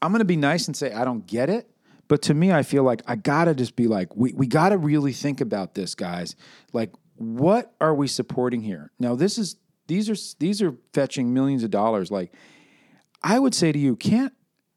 I'm 0.01 0.11
going 0.11 0.19
to 0.19 0.25
be 0.25 0.35
nice 0.35 0.67
and 0.67 0.75
say 0.75 0.91
I 0.91 1.05
don't 1.05 1.25
get 1.25 1.49
it. 1.49 1.69
But 2.07 2.21
to 2.23 2.33
me, 2.33 2.51
I 2.51 2.63
feel 2.63 2.83
like 2.83 3.01
I 3.07 3.15
gotta 3.15 3.55
just 3.55 3.75
be 3.75 3.87
like, 3.87 4.15
we, 4.15 4.33
we 4.33 4.45
gotta 4.45 4.77
really 4.77 5.13
think 5.13 5.39
about 5.39 5.73
this, 5.73 5.95
guys. 5.95 6.35
Like, 6.73 6.91
what 7.15 7.73
are 7.79 7.95
we 7.95 8.07
supporting 8.07 8.61
here? 8.61 8.91
Now, 8.99 9.15
this 9.15 9.37
is 9.37 9.55
these 9.87 10.09
are 10.09 10.15
these 10.39 10.61
are 10.61 10.75
fetching 10.93 11.33
millions 11.33 11.63
of 11.63 11.71
dollars. 11.71 12.11
Like, 12.11 12.33
I 13.21 13.39
would 13.39 13.55
say 13.55 13.71
to 13.71 13.79
you, 13.79 13.95
can't 13.95 14.33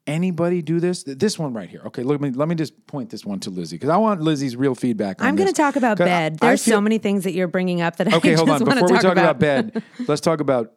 anybody 0.07 0.61
do 0.61 0.79
this? 0.79 1.03
This 1.03 1.37
one 1.37 1.53
right 1.53 1.69
here. 1.69 1.81
Okay, 1.87 2.01
let 2.01 2.19
me 2.19 2.31
let 2.31 2.47
me 2.47 2.55
just 2.55 2.87
point 2.87 3.09
this 3.09 3.25
one 3.25 3.39
to 3.41 3.49
Lizzie 3.49 3.75
because 3.75 3.89
I 3.89 3.97
want 3.97 4.21
Lizzie's 4.21 4.55
real 4.55 4.73
feedback. 4.73 5.21
I'm 5.21 5.35
going 5.35 5.47
to 5.47 5.53
talk 5.53 5.75
about 5.75 5.97
bed. 5.97 6.39
There's 6.39 6.61
so 6.61 6.81
many 6.81 6.97
things 6.97 7.25
that 7.25 7.33
you're 7.33 7.47
bringing 7.47 7.81
up 7.81 7.97
that 7.97 8.07
okay, 8.07 8.15
I 8.15 8.17
okay. 8.17 8.33
hold 8.35 8.49
on. 8.49 8.63
Before 8.63 8.87
we 8.87 8.93
talk 8.95 9.03
about. 9.03 9.17
about 9.17 9.39
bed, 9.39 9.83
let's 10.07 10.21
talk 10.21 10.39
about 10.39 10.73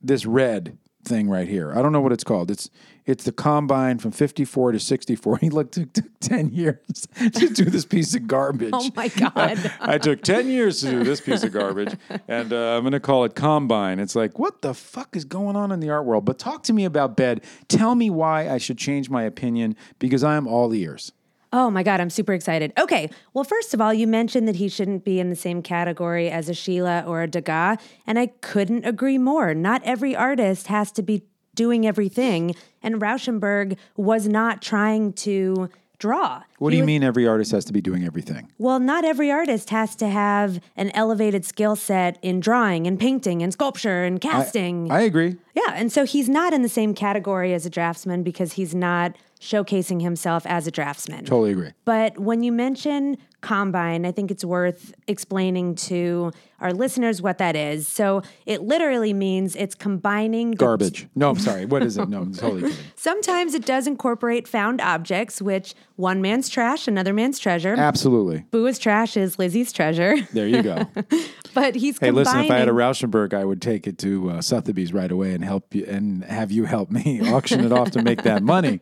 this 0.00 0.24
red 0.24 0.78
thing 1.04 1.28
right 1.28 1.48
here. 1.48 1.72
I 1.72 1.82
don't 1.82 1.92
know 1.92 2.00
what 2.00 2.12
it's 2.12 2.24
called. 2.24 2.50
It's 2.50 2.70
it's 3.06 3.24
the 3.24 3.32
combine 3.32 3.98
from 3.98 4.12
54 4.12 4.72
to 4.72 4.80
64. 4.80 5.38
He 5.44 5.50
looked 5.50 5.74
took, 5.74 5.92
took 5.92 6.18
10 6.20 6.50
years 6.50 7.06
to 7.34 7.48
do 7.50 7.64
this 7.64 7.84
piece 7.84 8.14
of 8.14 8.26
garbage. 8.26 8.70
Oh 8.72 8.90
my 8.96 9.08
god. 9.08 9.72
I 9.80 9.98
took 9.98 10.22
10 10.22 10.48
years 10.48 10.80
to 10.80 10.90
do 10.90 11.04
this 11.04 11.20
piece 11.20 11.42
of 11.42 11.52
garbage 11.52 11.96
and 12.28 12.52
uh, 12.52 12.76
I'm 12.76 12.82
going 12.82 12.92
to 12.92 13.00
call 13.00 13.24
it 13.24 13.34
combine. 13.34 13.98
It's 13.98 14.16
like 14.16 14.38
what 14.38 14.62
the 14.62 14.72
fuck 14.72 15.16
is 15.16 15.24
going 15.24 15.56
on 15.56 15.70
in 15.70 15.80
the 15.80 15.90
art 15.90 16.06
world? 16.06 16.24
But 16.24 16.38
talk 16.38 16.62
to 16.64 16.72
me 16.72 16.84
about 16.84 17.16
bed. 17.16 17.42
Tell 17.68 17.94
me 17.94 18.08
why 18.08 18.48
I 18.48 18.58
should 18.58 18.78
change 18.78 19.10
my 19.10 19.24
opinion 19.24 19.76
because 19.98 20.24
I 20.24 20.36
am 20.36 20.46
all 20.46 20.72
ears. 20.72 21.12
Oh 21.56 21.70
my 21.70 21.84
God, 21.84 22.00
I'm 22.00 22.10
super 22.10 22.32
excited. 22.32 22.72
Okay, 22.76 23.08
well, 23.32 23.44
first 23.44 23.74
of 23.74 23.80
all, 23.80 23.94
you 23.94 24.08
mentioned 24.08 24.48
that 24.48 24.56
he 24.56 24.68
shouldn't 24.68 25.04
be 25.04 25.20
in 25.20 25.30
the 25.30 25.36
same 25.36 25.62
category 25.62 26.28
as 26.28 26.48
a 26.48 26.52
Schiele 26.52 27.06
or 27.06 27.22
a 27.22 27.28
Degas, 27.28 27.78
and 28.08 28.18
I 28.18 28.26
couldn't 28.40 28.84
agree 28.84 29.18
more. 29.18 29.54
Not 29.54 29.80
every 29.84 30.16
artist 30.16 30.66
has 30.66 30.90
to 30.92 31.02
be 31.02 31.22
doing 31.54 31.86
everything, 31.86 32.56
and 32.82 33.00
Rauschenberg 33.00 33.76
was 33.96 34.26
not 34.26 34.62
trying 34.62 35.12
to 35.12 35.70
draw. 36.00 36.42
What 36.58 36.72
He 36.72 36.74
do 36.74 36.78
you 36.78 36.82
was- 36.82 36.86
mean 36.88 37.02
every 37.04 37.24
artist 37.28 37.52
has 37.52 37.64
to 37.66 37.72
be 37.72 37.80
doing 37.80 38.04
everything? 38.04 38.48
Well, 38.58 38.80
not 38.80 39.04
every 39.04 39.30
artist 39.30 39.70
has 39.70 39.94
to 39.96 40.08
have 40.08 40.58
an 40.76 40.90
elevated 40.90 41.44
skill 41.44 41.76
set 41.76 42.18
in 42.20 42.40
drawing 42.40 42.88
and 42.88 42.98
painting 42.98 43.44
and 43.44 43.52
sculpture 43.52 44.02
and 44.02 44.20
casting. 44.20 44.90
I 44.90 45.02
agree. 45.02 45.36
Yeah, 45.54 45.72
and 45.76 45.92
so 45.92 46.04
he's 46.04 46.28
not 46.28 46.52
in 46.52 46.62
the 46.62 46.68
same 46.68 46.94
category 46.94 47.54
as 47.54 47.64
a 47.64 47.70
draftsman 47.70 48.24
because 48.24 48.54
he's 48.54 48.74
not 48.74 49.14
showcasing 49.44 50.00
himself 50.00 50.46
as 50.46 50.66
a 50.66 50.70
draftsman. 50.70 51.24
Totally 51.24 51.52
agree. 51.52 51.70
But 51.84 52.18
when 52.18 52.42
you 52.42 52.50
mention 52.50 53.18
combine, 53.42 54.06
I 54.06 54.10
think 54.12 54.30
it's 54.30 54.42
worth 54.44 54.94
explaining 55.06 55.74
to 55.74 56.32
our 56.60 56.72
listeners 56.72 57.20
what 57.20 57.36
that 57.36 57.54
is. 57.54 57.86
So 57.86 58.22
it 58.46 58.62
literally 58.62 59.12
means 59.12 59.54
it's 59.54 59.74
combining 59.74 60.52
Garbage. 60.52 61.08
No, 61.14 61.28
I'm 61.28 61.38
sorry. 61.38 61.66
What 61.66 61.82
is 61.82 61.98
it? 61.98 62.08
No, 62.14 62.22
I'm 62.22 62.32
totally 62.32 62.62
kidding. 62.62 62.76
Sometimes 62.96 63.54
it 63.54 63.66
does 63.66 63.86
incorporate 63.86 64.48
found 64.48 64.80
objects, 64.80 65.42
which 65.42 65.74
one 65.96 66.22
man's 66.22 66.48
trash, 66.48 66.88
another 66.88 67.12
man's 67.12 67.38
treasure. 67.38 67.74
Absolutely. 67.76 68.46
Boo's 68.50 68.78
trash 68.78 69.14
is 69.16 69.38
Lizzie's 69.38 69.72
treasure. 69.72 70.16
There 70.32 70.48
you 70.48 70.62
go. 70.62 70.86
but 71.54 71.74
he's 71.74 71.98
Hey, 71.98 72.06
combining. 72.08 72.14
listen, 72.14 72.40
if 72.40 72.50
I 72.50 72.58
had 72.58 72.68
a 72.68 72.72
Rauschenberg, 72.72 73.34
I 73.34 73.44
would 73.44 73.60
take 73.60 73.86
it 73.86 73.98
to 73.98 74.30
uh, 74.30 74.40
Sotheby's 74.40 74.92
right 74.94 75.10
away 75.12 75.34
and 75.34 75.44
help 75.44 75.74
you 75.74 75.84
and 75.86 76.24
have 76.24 76.50
you 76.50 76.64
help 76.64 76.90
me 76.90 77.20
auction 77.32 77.62
it 77.62 77.72
off 77.72 77.90
to 77.90 78.02
make 78.02 78.22
that 78.22 78.42
money. 78.42 78.80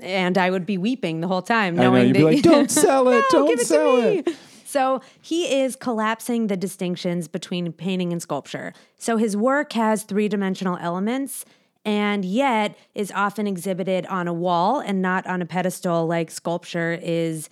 And 0.00 0.38
I 0.38 0.50
would 0.50 0.66
be 0.66 0.78
weeping 0.78 1.20
the 1.20 1.28
whole 1.28 1.42
time, 1.42 1.78
I 1.78 1.84
know 1.84 1.90
knowing 1.92 2.12
be 2.12 2.18
that 2.20 2.24
like, 2.24 2.42
"Don't 2.42 2.70
sell 2.70 3.08
it, 3.08 3.24
No, 3.32 3.46
don't 3.46 3.60
it 3.60 3.66
sell 3.66 3.96
it." 3.96 4.28
So 4.64 5.00
he 5.22 5.60
is 5.62 5.76
collapsing 5.76 6.48
the 6.48 6.56
distinctions 6.56 7.26
between 7.26 7.72
painting 7.72 8.12
and 8.12 8.20
sculpture. 8.20 8.74
So 8.98 9.16
his 9.16 9.34
work 9.34 9.72
has 9.72 10.02
three 10.02 10.28
dimensional 10.28 10.76
elements 10.78 11.46
and 11.86 12.22
yet 12.22 12.76
is 12.94 13.10
often 13.12 13.46
exhibited 13.46 14.04
on 14.06 14.28
a 14.28 14.32
wall 14.34 14.80
and 14.80 15.00
not 15.00 15.26
on 15.26 15.40
a 15.40 15.46
pedestal 15.46 16.06
like 16.06 16.30
sculpture 16.30 16.98
is 17.02 17.48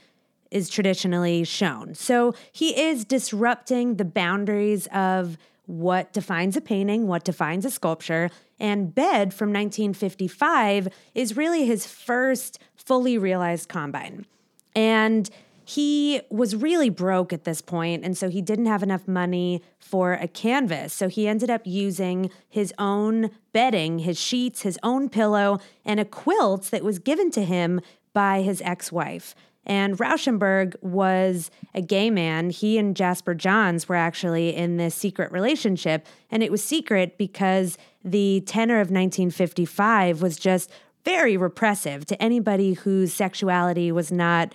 is 0.51 0.69
traditionally 0.69 1.43
shown. 1.43 1.95
So 1.95 2.35
he 2.53 2.79
is 2.79 3.05
disrupting 3.05 3.97
the 3.97 4.05
boundaries 4.05 4.87
of 4.89 5.39
what 5.67 6.13
defines 6.13 6.57
a 6.57 6.61
painting, 6.61 7.07
what 7.07 7.25
defines 7.25 7.65
a 7.65 7.71
sculpture. 7.71 8.31
And 8.59 8.95
Bed 8.95 9.35
from 9.35 9.51
1955 9.53 10.89
is 11.15 11.37
really 11.37 11.67
his 11.67 11.87
first 11.87 12.59
fully 12.75 13.19
realized 13.19 13.69
combine. 13.69 14.27
And 14.75 15.29
he 15.69 16.21
was 16.31 16.55
really 16.55 16.91
broke 16.91 17.33
at 17.33 17.43
this 17.43 17.61
point, 17.61 18.05
and 18.05 18.17
so 18.17 18.29
he 18.29 18.41
didn't 18.41 18.67
have 18.67 18.85
enough 18.85 19.09
money 19.09 19.63
for 19.81 20.13
a 20.13 20.29
canvas. 20.29 20.93
So 20.93 21.09
he 21.09 21.27
ended 21.27 21.51
up 21.51 21.63
using 21.65 22.31
his 22.49 22.73
own 22.79 23.31
bedding, 23.53 23.99
his 23.99 24.17
sheets, 24.17 24.63
his 24.63 24.79
own 24.85 25.09
pillow, 25.09 25.59
and 25.85 25.99
a 25.99 26.05
quilt 26.05 26.71
that 26.71 26.85
was 26.85 27.01
given 27.01 27.33
to 27.33 27.45
him 27.45 27.81
by 28.13 28.43
his 28.43 28.63
ex 28.63 28.93
wife. 28.93 29.35
And 29.67 29.99
Rauschenberg 29.99 30.75
was 30.81 31.51
a 31.75 31.83
gay 31.83 32.09
man. 32.09 32.51
He 32.51 32.79
and 32.79 32.97
Jasper 32.97 33.35
Johns 33.35 33.89
were 33.89 33.97
actually 33.97 34.55
in 34.55 34.77
this 34.77 34.95
secret 34.95 35.33
relationship. 35.33 36.07
And 36.31 36.43
it 36.43 36.53
was 36.53 36.63
secret 36.63 37.19
because 37.19 37.77
the 38.05 38.43
tenor 38.47 38.77
of 38.77 38.89
1955 38.89 40.23
was 40.23 40.39
just 40.39 40.71
very 41.05 41.37
repressive 41.37 42.07
to 42.07 42.23
anybody 42.23 42.75
whose 42.75 43.13
sexuality 43.13 43.91
was 43.93 44.13
not 44.13 44.55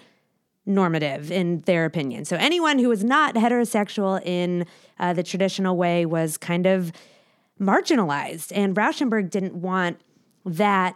normative 0.65 1.31
in 1.31 1.59
their 1.61 1.85
opinion. 1.85 2.23
So 2.23 2.37
anyone 2.37 2.79
who 2.79 2.89
was 2.89 3.03
not 3.03 3.35
heterosexual 3.35 4.21
in 4.25 4.65
uh, 4.99 5.13
the 5.13 5.23
traditional 5.23 5.75
way 5.75 6.05
was 6.05 6.37
kind 6.37 6.65
of 6.65 6.91
marginalized. 7.59 8.51
And 8.55 8.75
Rauschenberg 8.75 9.29
didn't 9.29 9.55
want 9.55 9.99
that 10.45 10.95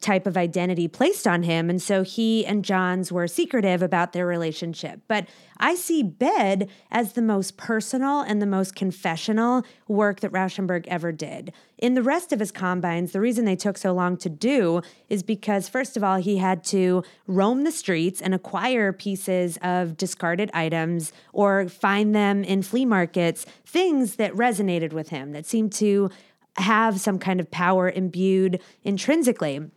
type 0.00 0.26
of 0.26 0.36
identity 0.36 0.88
placed 0.88 1.26
on 1.26 1.42
him. 1.42 1.70
And 1.70 1.80
so 1.80 2.02
he 2.02 2.44
and 2.46 2.64
Johns 2.64 3.12
were 3.12 3.26
secretive 3.26 3.82
about 3.82 4.12
their 4.12 4.26
relationship. 4.26 5.00
But 5.08 5.26
I 5.58 5.74
see 5.74 6.02
Bed 6.02 6.68
as 6.90 7.12
the 7.12 7.22
most 7.22 7.56
personal 7.56 8.20
and 8.20 8.40
the 8.40 8.46
most 8.46 8.74
confessional 8.74 9.64
work 9.88 10.20
that 10.20 10.32
Rauschenberg 10.32 10.86
ever 10.88 11.12
did. 11.12 11.52
In 11.78 11.94
the 11.94 12.02
rest 12.02 12.32
of 12.32 12.40
his 12.40 12.50
combines, 12.50 13.12
the 13.12 13.20
reason 13.20 13.44
they 13.44 13.56
took 13.56 13.76
so 13.76 13.92
long 13.92 14.16
to 14.18 14.28
do 14.28 14.82
is 15.08 15.22
because, 15.22 15.68
first 15.68 15.96
of 15.96 16.04
all, 16.04 16.16
he 16.16 16.38
had 16.38 16.64
to 16.64 17.02
roam 17.26 17.64
the 17.64 17.72
streets 17.72 18.20
and 18.20 18.34
acquire 18.34 18.92
pieces 18.92 19.58
of 19.62 19.96
discarded 19.96 20.50
items 20.54 21.12
or 21.32 21.68
find 21.68 22.14
them 22.14 22.42
in 22.42 22.62
flea 22.62 22.84
markets, 22.84 23.44
things 23.64 24.16
that 24.16 24.32
resonated 24.34 24.92
with 24.92 25.10
him, 25.10 25.32
that 25.32 25.46
seemed 25.46 25.72
to 25.72 26.10
have 26.56 27.00
some 27.00 27.18
kind 27.18 27.40
of 27.40 27.50
power 27.50 27.90
imbued 27.90 28.60
intrinsically. 28.82 29.70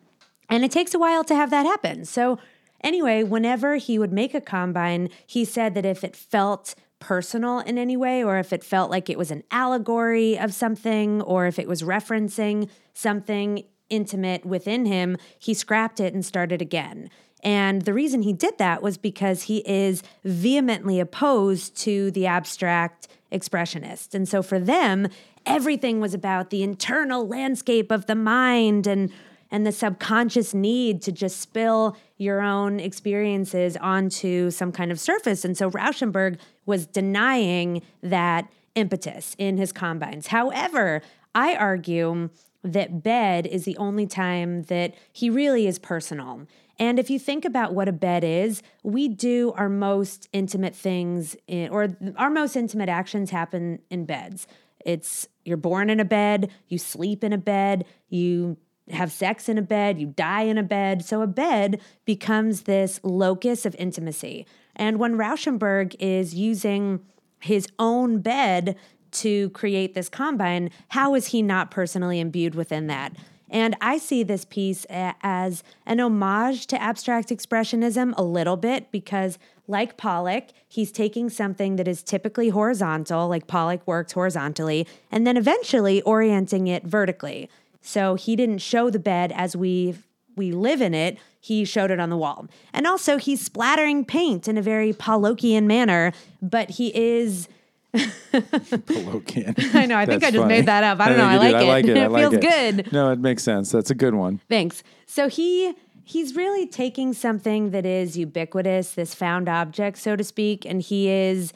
And 0.53 0.63
it 0.63 0.69
takes 0.69 0.93
a 0.93 1.00
while 1.00 1.24
to 1.24 1.36
have 1.36 1.50
that 1.50 1.65
happen. 1.65 2.05
So, 2.05 2.38
anyway, 2.81 3.24
whenever 3.24 3.77
he 3.77 3.98
would 3.98 4.13
make 4.13 4.36
a 4.36 4.39
combine, 4.39 5.10
he 5.25 5.45
said 5.45 5.74
that 5.74 5.83
if 5.83 6.03
it 6.03 6.15
felt 6.15 6.75
personal 7.00 7.57
in 7.62 7.79
any 7.79 7.98
way, 7.98 8.24
or 8.24 8.38
if 8.38 8.53
it 8.53 8.63
felt 8.63 8.91
like 8.91 9.10
it 9.10 9.17
was 9.17 9.31
an 9.31 9.41
allegory 9.50 10.38
of 10.38 10.53
something, 10.53 11.24
or 11.24 11.48
if 11.48 11.57
it 11.57 11.67
was 11.67 11.81
referencing 11.81 12.69
something 12.93 13.63
intimate 13.89 14.45
within 14.45 14.86
him, 14.86 15.17
he 15.39 15.55
scrapped 15.55 16.00
it 16.00 16.13
and 16.13 16.24
started 16.24 16.62
again. 16.62 17.10
And 17.43 17.81
the 17.81 17.93
reason 17.93 18.22
he 18.22 18.31
did 18.31 18.60
that 18.60 18.83
was 18.83 18.95
because 18.95 19.43
he 19.43 19.67
is 19.67 20.03
vehemently 20.24 21.00
opposed 21.00 21.75
to 21.77 22.12
the 22.12 22.27
abstract 22.27 23.07
expressionists. 23.31 24.13
And 24.13 24.29
so 24.29 24.43
for 24.43 24.60
them, 24.60 25.07
everything 25.48 26.00
was 26.00 26.13
about 26.13 26.51
the 26.51 26.62
internal 26.62 27.27
landscape 27.27 27.89
of 27.89 28.05
the 28.05 28.13
mind 28.13 28.86
and 28.86 29.12
and 29.53 29.67
the 29.67 29.72
subconscious 29.72 30.55
need 30.55 31.03
to 31.03 31.12
just 31.12 31.39
spill 31.39 31.95
your 32.17 32.41
own 32.41 32.79
experiences 32.79 33.77
onto 33.77 34.50
some 34.50 34.72
kind 34.72 34.91
of 34.91 35.00
surface. 35.00 35.45
And 35.45 35.55
so 35.55 35.69
Rauschenberg 35.69 36.39
was 36.65 36.88
denying 36.88 37.83
that 38.01 38.51
impetus 38.74 39.36
in 39.38 39.57
his 39.57 39.72
combines. 39.72 40.27
However, 40.27 41.03
I 41.36 41.55
argue 41.55 42.31
that 42.63 43.03
bed 43.03 43.45
is 43.45 43.63
the 43.63 43.77
only 43.77 44.07
time 44.07 44.63
that 44.63 44.95
he 45.12 45.29
really 45.29 45.67
is 45.67 45.77
personal. 45.77 46.48
And 46.79 46.98
if 46.98 47.12
you 47.12 47.19
think 47.19 47.45
about 47.45 47.75
what 47.75 47.88
a 47.88 47.93
bed 47.93 48.24
is, 48.24 48.63
we 48.81 49.07
do 49.07 49.53
our 49.55 49.69
most 49.69 50.29
intimate 50.33 50.75
things 50.75 51.36
in, 51.45 51.69
or 51.69 51.95
our 52.15 52.31
most 52.31 52.55
intimate 52.55 52.89
actions 52.89 53.29
happen 53.29 53.79
in 53.91 54.05
beds. 54.05 54.48
It's 54.83 55.27
you're 55.45 55.57
born 55.57 55.91
in 55.91 56.00
a 56.00 56.05
bed, 56.05 56.50
you 56.69 56.79
sleep 56.79 57.24
in 57.24 57.33
a 57.33 57.38
bed, 57.38 57.86
you 58.10 58.57
have 58.89 59.11
sex 59.11 59.47
in 59.47 59.57
a 59.57 59.61
bed, 59.61 59.99
you 59.99 60.07
die 60.07 60.43
in 60.43 60.57
a 60.57 60.63
bed. 60.63 61.05
So 61.05 61.21
a 61.21 61.27
bed 61.27 61.79
becomes 62.05 62.63
this 62.63 62.99
locus 63.03 63.65
of 63.65 63.75
intimacy. 63.79 64.45
And 64.75 64.99
when 64.99 65.15
Rauschenberg 65.15 65.95
is 65.99 66.33
using 66.33 66.99
his 67.39 67.67
own 67.79 68.19
bed 68.19 68.75
to 69.11 69.49
create 69.51 69.93
this 69.93 70.09
combine, 70.09 70.69
how 70.89 71.15
is 71.15 71.27
he 71.27 71.41
not 71.41 71.71
personally 71.71 72.19
imbued 72.19 72.55
within 72.55 72.87
that? 72.87 73.13
And 73.49 73.75
I 73.79 73.99
see 73.99 74.23
this 74.23 74.45
piece 74.45 74.87
as 74.89 75.63
an 75.85 75.99
homage 75.99 76.65
to 76.67 76.81
abstract 76.81 77.29
expressionism 77.29 78.15
a 78.17 78.23
little 78.23 78.57
bit 78.57 78.91
because, 78.91 79.37
like 79.67 79.95
Pollock, 79.95 80.45
he's 80.67 80.91
taking 80.91 81.29
something 81.29 81.75
that 81.75 81.87
is 81.87 82.01
typically 82.01 82.49
horizontal, 82.49 83.27
like 83.27 83.45
Pollock 83.45 83.85
works 83.85 84.13
horizontally, 84.13 84.87
and 85.11 85.27
then 85.27 85.37
eventually 85.37 86.01
orienting 86.01 86.65
it 86.65 86.83
vertically. 86.83 87.47
So 87.83 88.15
he 88.15 88.35
didn't 88.35 88.59
show 88.59 88.89
the 88.89 88.97
bed 88.97 89.31
as 89.35 89.55
we 89.55 89.95
we 90.35 90.51
live 90.51 90.81
in 90.81 90.95
it. 90.95 91.19
He 91.39 91.65
showed 91.65 91.91
it 91.91 91.99
on 91.99 92.09
the 92.09 92.17
wall. 92.17 92.47
And 92.73 92.87
also 92.87 93.17
he's 93.17 93.41
splattering 93.41 94.05
paint 94.05 94.47
in 94.47 94.57
a 94.57 94.61
very 94.61 94.93
Pollockian 94.93 95.65
manner, 95.65 96.11
but 96.41 96.71
he 96.71 96.95
is 96.95 97.47
Polokian. 97.93 99.75
I 99.75 99.85
know. 99.85 99.97
I 99.97 100.05
think 100.05 100.23
I 100.23 100.31
just 100.31 100.41
funny. 100.41 100.55
made 100.55 100.65
that 100.65 100.83
up. 100.83 100.99
I 100.99 101.09
don't 101.09 101.17
know. 101.17 101.39
think 101.39 101.55
I 101.55 101.63
like, 101.63 101.85
did. 101.85 101.97
it. 101.97 102.03
I 102.03 102.07
like 102.07 102.23
it. 102.33 102.33
It 102.33 102.41
feels 102.41 102.77
it. 102.77 102.85
good. 102.85 102.93
No, 102.93 103.11
it 103.11 103.19
makes 103.19 103.43
sense. 103.43 103.71
That's 103.71 103.91
a 103.91 103.95
good 103.95 104.15
one. 104.15 104.39
Thanks. 104.49 104.81
So 105.05 105.27
he 105.27 105.75
he's 106.03 106.35
really 106.35 106.65
taking 106.65 107.13
something 107.13 107.71
that 107.71 107.85
is 107.85 108.17
ubiquitous, 108.17 108.93
this 108.93 109.13
found 109.13 109.47
object, 109.47 109.97
so 109.97 110.15
to 110.15 110.23
speak, 110.23 110.65
and 110.65 110.81
he 110.81 111.09
is 111.09 111.53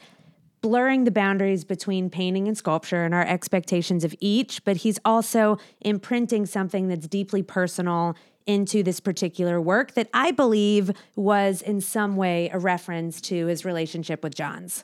blurring 0.60 1.04
the 1.04 1.10
boundaries 1.10 1.64
between 1.64 2.10
painting 2.10 2.48
and 2.48 2.56
sculpture 2.56 3.04
and 3.04 3.14
our 3.14 3.26
expectations 3.26 4.04
of 4.04 4.14
each, 4.20 4.64
but 4.64 4.78
he's 4.78 4.98
also 5.04 5.58
imprinting 5.80 6.46
something 6.46 6.88
that's 6.88 7.06
deeply 7.06 7.42
personal 7.42 8.16
into 8.46 8.82
this 8.82 8.98
particular 8.98 9.60
work 9.60 9.92
that 9.92 10.08
I 10.14 10.30
believe 10.30 10.90
was 11.14 11.60
in 11.60 11.80
some 11.80 12.16
way 12.16 12.50
a 12.52 12.58
reference 12.58 13.20
to 13.22 13.46
his 13.46 13.64
relationship 13.64 14.22
with 14.22 14.34
Johns. 14.34 14.82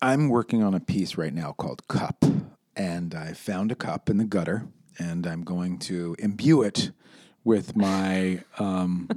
I'm 0.00 0.28
working 0.28 0.62
on 0.62 0.74
a 0.74 0.80
piece 0.80 1.16
right 1.16 1.34
now 1.34 1.52
called 1.52 1.86
Cup, 1.88 2.24
and 2.76 3.14
I 3.14 3.32
found 3.32 3.72
a 3.72 3.74
cup 3.74 4.08
in 4.08 4.18
the 4.18 4.24
gutter, 4.24 4.68
and 4.98 5.26
I'm 5.26 5.42
going 5.42 5.78
to 5.80 6.14
imbue 6.20 6.62
it 6.62 6.92
with 7.42 7.74
my. 7.74 8.44
Um, 8.60 9.08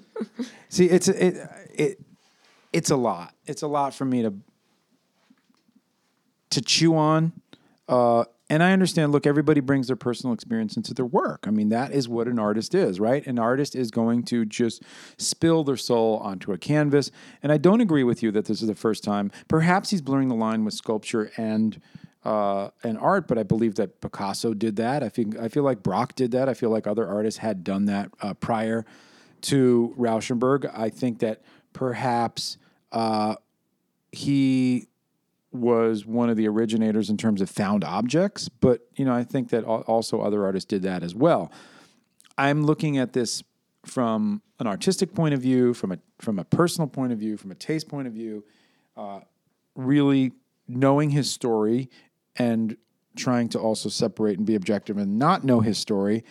see, 0.68 0.88
it's 0.88 1.08
it 1.08 1.36
it 1.74 1.98
it's 2.72 2.90
a 2.90 2.96
lot. 2.96 3.34
It's 3.46 3.62
a 3.62 3.66
lot 3.66 3.94
for 3.94 4.04
me 4.04 4.22
to 4.22 4.34
to 6.50 6.60
chew 6.60 6.96
on. 6.96 7.32
Uh, 7.88 8.24
and 8.50 8.62
I 8.62 8.72
understand, 8.72 9.12
look, 9.12 9.26
everybody 9.26 9.60
brings 9.60 9.86
their 9.86 9.96
personal 9.96 10.34
experience 10.34 10.76
into 10.76 10.92
their 10.92 11.06
work. 11.06 11.46
I 11.46 11.50
mean, 11.50 11.70
that 11.70 11.92
is 11.92 12.06
what 12.06 12.28
an 12.28 12.38
artist 12.38 12.74
is, 12.74 13.00
right? 13.00 13.26
An 13.26 13.38
artist 13.38 13.74
is 13.74 13.90
going 13.90 14.24
to 14.24 14.44
just 14.44 14.82
spill 15.16 15.64
their 15.64 15.78
soul 15.78 16.18
onto 16.18 16.52
a 16.52 16.58
canvas. 16.58 17.10
And 17.42 17.50
I 17.50 17.56
don't 17.56 17.80
agree 17.80 18.04
with 18.04 18.22
you 18.22 18.30
that 18.32 18.44
this 18.44 18.60
is 18.60 18.68
the 18.68 18.74
first 18.74 19.02
time. 19.02 19.30
Perhaps 19.48 19.88
he's 19.88 20.02
blurring 20.02 20.28
the 20.28 20.34
line 20.34 20.66
with 20.66 20.74
sculpture 20.74 21.32
and 21.38 21.80
uh, 22.24 22.68
and 22.84 22.98
art, 22.98 23.26
but 23.26 23.36
I 23.36 23.42
believe 23.42 23.74
that 23.76 24.00
Picasso 24.00 24.54
did 24.54 24.76
that. 24.76 25.02
I 25.02 25.08
think 25.08 25.36
I 25.38 25.48
feel 25.48 25.64
like 25.64 25.82
Braque 25.82 26.14
did 26.14 26.30
that. 26.32 26.48
I 26.48 26.54
feel 26.54 26.70
like 26.70 26.86
other 26.86 27.08
artists 27.08 27.38
had 27.38 27.64
done 27.64 27.86
that 27.86 28.10
uh, 28.20 28.34
prior 28.34 28.84
to 29.42 29.94
Rauschenberg. 29.98 30.70
I 30.72 30.88
think 30.88 31.18
that 31.18 31.42
perhaps 31.72 32.58
uh, 32.90 33.36
he 34.10 34.88
was 35.52 36.06
one 36.06 36.30
of 36.30 36.36
the 36.36 36.48
originators 36.48 37.10
in 37.10 37.16
terms 37.16 37.40
of 37.40 37.50
found 37.50 37.84
objects, 37.84 38.48
but 38.48 38.88
you 38.96 39.04
know, 39.04 39.14
I 39.14 39.24
think 39.24 39.50
that 39.50 39.64
also 39.64 40.20
other 40.20 40.44
artists 40.44 40.66
did 40.66 40.82
that 40.82 41.02
as 41.02 41.14
well. 41.14 41.52
I'm 42.38 42.64
looking 42.64 42.98
at 42.98 43.12
this 43.12 43.42
from 43.84 44.42
an 44.58 44.66
artistic 44.66 45.14
point 45.14 45.34
of 45.34 45.40
view, 45.40 45.74
from 45.74 45.92
a 45.92 45.98
from 46.20 46.38
a 46.38 46.44
personal 46.44 46.88
point 46.88 47.12
of 47.12 47.18
view, 47.18 47.36
from 47.36 47.50
a 47.50 47.54
taste 47.54 47.88
point 47.88 48.06
of 48.06 48.14
view, 48.14 48.44
uh, 48.96 49.20
really 49.74 50.32
knowing 50.68 51.10
his 51.10 51.30
story 51.30 51.90
and 52.36 52.76
trying 53.16 53.48
to 53.50 53.58
also 53.58 53.88
separate 53.88 54.38
and 54.38 54.46
be 54.46 54.54
objective 54.54 54.96
and 54.96 55.18
not 55.18 55.44
know 55.44 55.60
his 55.60 55.78
story. 55.78 56.24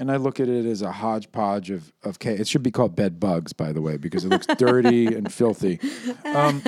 And 0.00 0.12
I 0.12 0.16
look 0.16 0.38
at 0.38 0.48
it 0.48 0.64
as 0.64 0.80
a 0.80 0.92
hodgepodge 0.92 1.70
of 1.70 1.92
of 2.04 2.18
K. 2.20 2.34
It 2.34 2.46
should 2.46 2.62
be 2.62 2.70
called 2.70 2.94
bed 2.94 3.18
bugs, 3.18 3.52
by 3.52 3.72
the 3.72 3.82
way, 3.82 3.96
because 3.96 4.24
it 4.24 4.28
looks 4.28 4.46
dirty 4.46 5.06
and 5.16 5.32
filthy. 5.32 5.80
Um, 6.24 6.62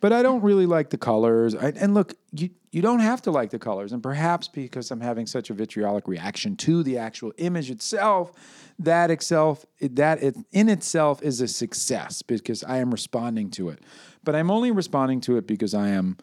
but 0.00 0.12
I 0.12 0.22
don't 0.22 0.40
really 0.40 0.66
like 0.66 0.88
the 0.90 0.96
colors. 0.96 1.54
I, 1.54 1.72
and 1.76 1.92
look, 1.92 2.14
you 2.32 2.50
you 2.72 2.80
don't 2.80 3.00
have 3.00 3.20
to 3.22 3.30
like 3.30 3.50
the 3.50 3.58
colors. 3.58 3.92
And 3.92 4.02
perhaps 4.02 4.48
because 4.48 4.90
I'm 4.90 5.00
having 5.00 5.26
such 5.26 5.50
a 5.50 5.54
vitriolic 5.54 6.08
reaction 6.08 6.56
to 6.56 6.82
the 6.82 6.96
actual 6.96 7.32
image 7.36 7.70
itself, 7.70 8.32
that 8.78 9.10
itself 9.10 9.66
that 9.80 10.22
it 10.22 10.36
in 10.52 10.68
itself 10.68 11.22
is 11.22 11.40
a 11.40 11.48
success 11.48 12.22
because 12.22 12.64
I 12.64 12.78
am 12.78 12.90
responding 12.90 13.50
to 13.52 13.68
it. 13.68 13.80
But 14.24 14.34
I'm 14.34 14.50
only 14.50 14.70
responding 14.70 15.20
to 15.22 15.36
it 15.36 15.46
because 15.46 15.74
I 15.74 15.90
am 15.90 16.16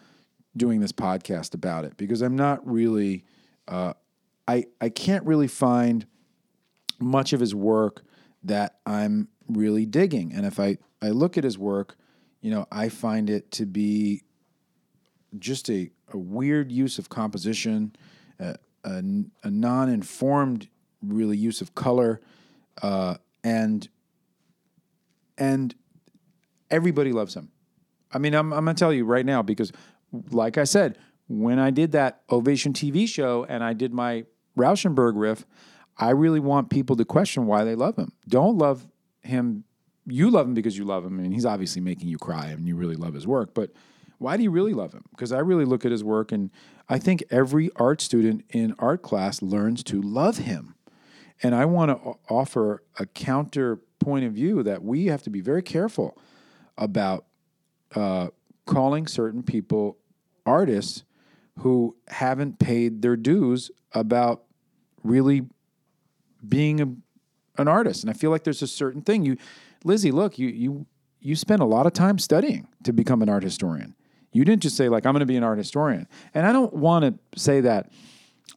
doing 0.55 0.79
this 0.79 0.91
podcast 0.91 1.53
about 1.53 1.85
it 1.85 1.97
because 1.97 2.21
I'm 2.21 2.35
not 2.35 2.67
really 2.67 3.25
uh, 3.67 3.93
I 4.47 4.65
I 4.81 4.89
can't 4.89 5.25
really 5.25 5.47
find 5.47 6.05
much 6.99 7.33
of 7.33 7.39
his 7.39 7.53
work 7.53 8.03
that 8.43 8.79
I'm 8.85 9.27
really 9.47 9.85
digging. 9.85 10.33
And 10.33 10.45
if 10.45 10.59
I, 10.59 10.77
I 11.01 11.09
look 11.09 11.37
at 11.37 11.43
his 11.43 11.57
work, 11.57 11.95
you 12.41 12.51
know, 12.51 12.67
I 12.71 12.89
find 12.89 13.29
it 13.29 13.51
to 13.53 13.65
be 13.65 14.23
just 15.37 15.69
a, 15.69 15.89
a 16.13 16.17
weird 16.17 16.71
use 16.71 16.99
of 16.99 17.09
composition, 17.09 17.95
a, 18.39 18.55
a, 18.83 19.03
a 19.43 19.49
non 19.49 19.89
informed, 19.89 20.69
really, 21.01 21.37
use 21.37 21.61
of 21.61 21.75
color, 21.75 22.21
uh, 22.81 23.15
and 23.43 23.87
and 25.37 25.75
everybody 26.71 27.11
loves 27.11 27.35
him. 27.35 27.51
I 28.11 28.17
mean, 28.17 28.33
I'm, 28.33 28.53
I'm 28.53 28.65
going 28.65 28.75
to 28.75 28.79
tell 28.79 28.93
you 28.93 29.05
right 29.05 29.25
now 29.25 29.41
because, 29.41 29.71
like 30.31 30.57
I 30.57 30.63
said, 30.63 30.97
when 31.27 31.59
I 31.59 31.71
did 31.71 31.91
that 31.91 32.21
Ovation 32.31 32.73
TV 32.73 33.07
show 33.07 33.45
and 33.47 33.63
I 33.63 33.73
did 33.73 33.93
my 33.93 34.25
Rauschenberg 34.57 35.13
riff, 35.15 35.45
I 35.97 36.11
really 36.11 36.39
want 36.39 36.69
people 36.69 36.95
to 36.95 37.05
question 37.05 37.45
why 37.45 37.63
they 37.63 37.75
love 37.75 37.97
him. 37.97 38.11
Don't 38.27 38.57
love 38.57 38.87
him. 39.21 39.63
You 40.05 40.29
love 40.29 40.47
him 40.47 40.53
because 40.53 40.77
you 40.77 40.85
love 40.85 41.05
him. 41.05 41.19
I 41.19 41.23
mean, 41.23 41.31
he's 41.31 41.45
obviously 41.45 41.81
making 41.81 42.07
you 42.07 42.17
cry 42.17 42.47
and 42.47 42.67
you 42.67 42.75
really 42.75 42.95
love 42.95 43.13
his 43.13 43.27
work, 43.27 43.53
but 43.53 43.71
why 44.19 44.37
do 44.37 44.43
you 44.43 44.51
really 44.51 44.73
love 44.73 44.93
him? 44.93 45.05
Because 45.11 45.31
I 45.31 45.39
really 45.39 45.65
look 45.65 45.85
at 45.85 45.91
his 45.91 46.03
work 46.03 46.31
and 46.31 46.49
I 46.89 46.97
think 46.97 47.23
every 47.29 47.69
art 47.75 48.01
student 48.01 48.45
in 48.49 48.73
art 48.79 49.01
class 49.01 49.41
learns 49.41 49.83
to 49.85 50.01
love 50.01 50.37
him. 50.37 50.75
And 51.43 51.53
I 51.53 51.65
want 51.65 51.91
to 51.91 52.13
offer 52.29 52.83
a 52.97 53.05
counter 53.05 53.79
point 53.99 54.25
of 54.25 54.33
view 54.33 54.63
that 54.63 54.83
we 54.83 55.07
have 55.07 55.21
to 55.23 55.29
be 55.29 55.41
very 55.41 55.61
careful 55.61 56.17
about 56.77 57.25
uh, 57.95 58.29
calling 58.65 59.07
certain 59.07 59.43
people 59.43 59.97
artists 60.45 61.03
who 61.59 61.95
haven't 62.07 62.59
paid 62.59 63.01
their 63.01 63.15
dues 63.15 63.69
about 63.93 64.43
really 65.03 65.43
being 66.47 66.81
a, 66.81 67.61
an 67.61 67.67
artist. 67.67 68.03
And 68.03 68.09
I 68.09 68.13
feel 68.13 68.31
like 68.31 68.43
there's 68.43 68.61
a 68.61 68.67
certain 68.67 69.01
thing 69.01 69.25
you, 69.25 69.37
Lizzie, 69.83 70.11
look, 70.11 70.37
you 70.37 70.47
you 70.47 70.85
you 71.19 71.35
spent 71.35 71.61
a 71.61 71.65
lot 71.65 71.85
of 71.85 71.93
time 71.93 72.19
studying 72.19 72.67
to 72.83 72.93
become 72.93 73.21
an 73.21 73.29
art 73.29 73.43
historian. 73.43 73.95
You 74.31 74.45
didn't 74.45 74.61
just 74.61 74.77
say 74.77 74.89
like 74.89 75.05
I'm 75.05 75.13
going 75.13 75.21
to 75.21 75.25
be 75.25 75.37
an 75.37 75.43
art 75.43 75.57
historian. 75.57 76.07
And 76.33 76.45
I 76.45 76.51
don't 76.51 76.73
want 76.73 77.05
to 77.05 77.39
say 77.39 77.61
that. 77.61 77.91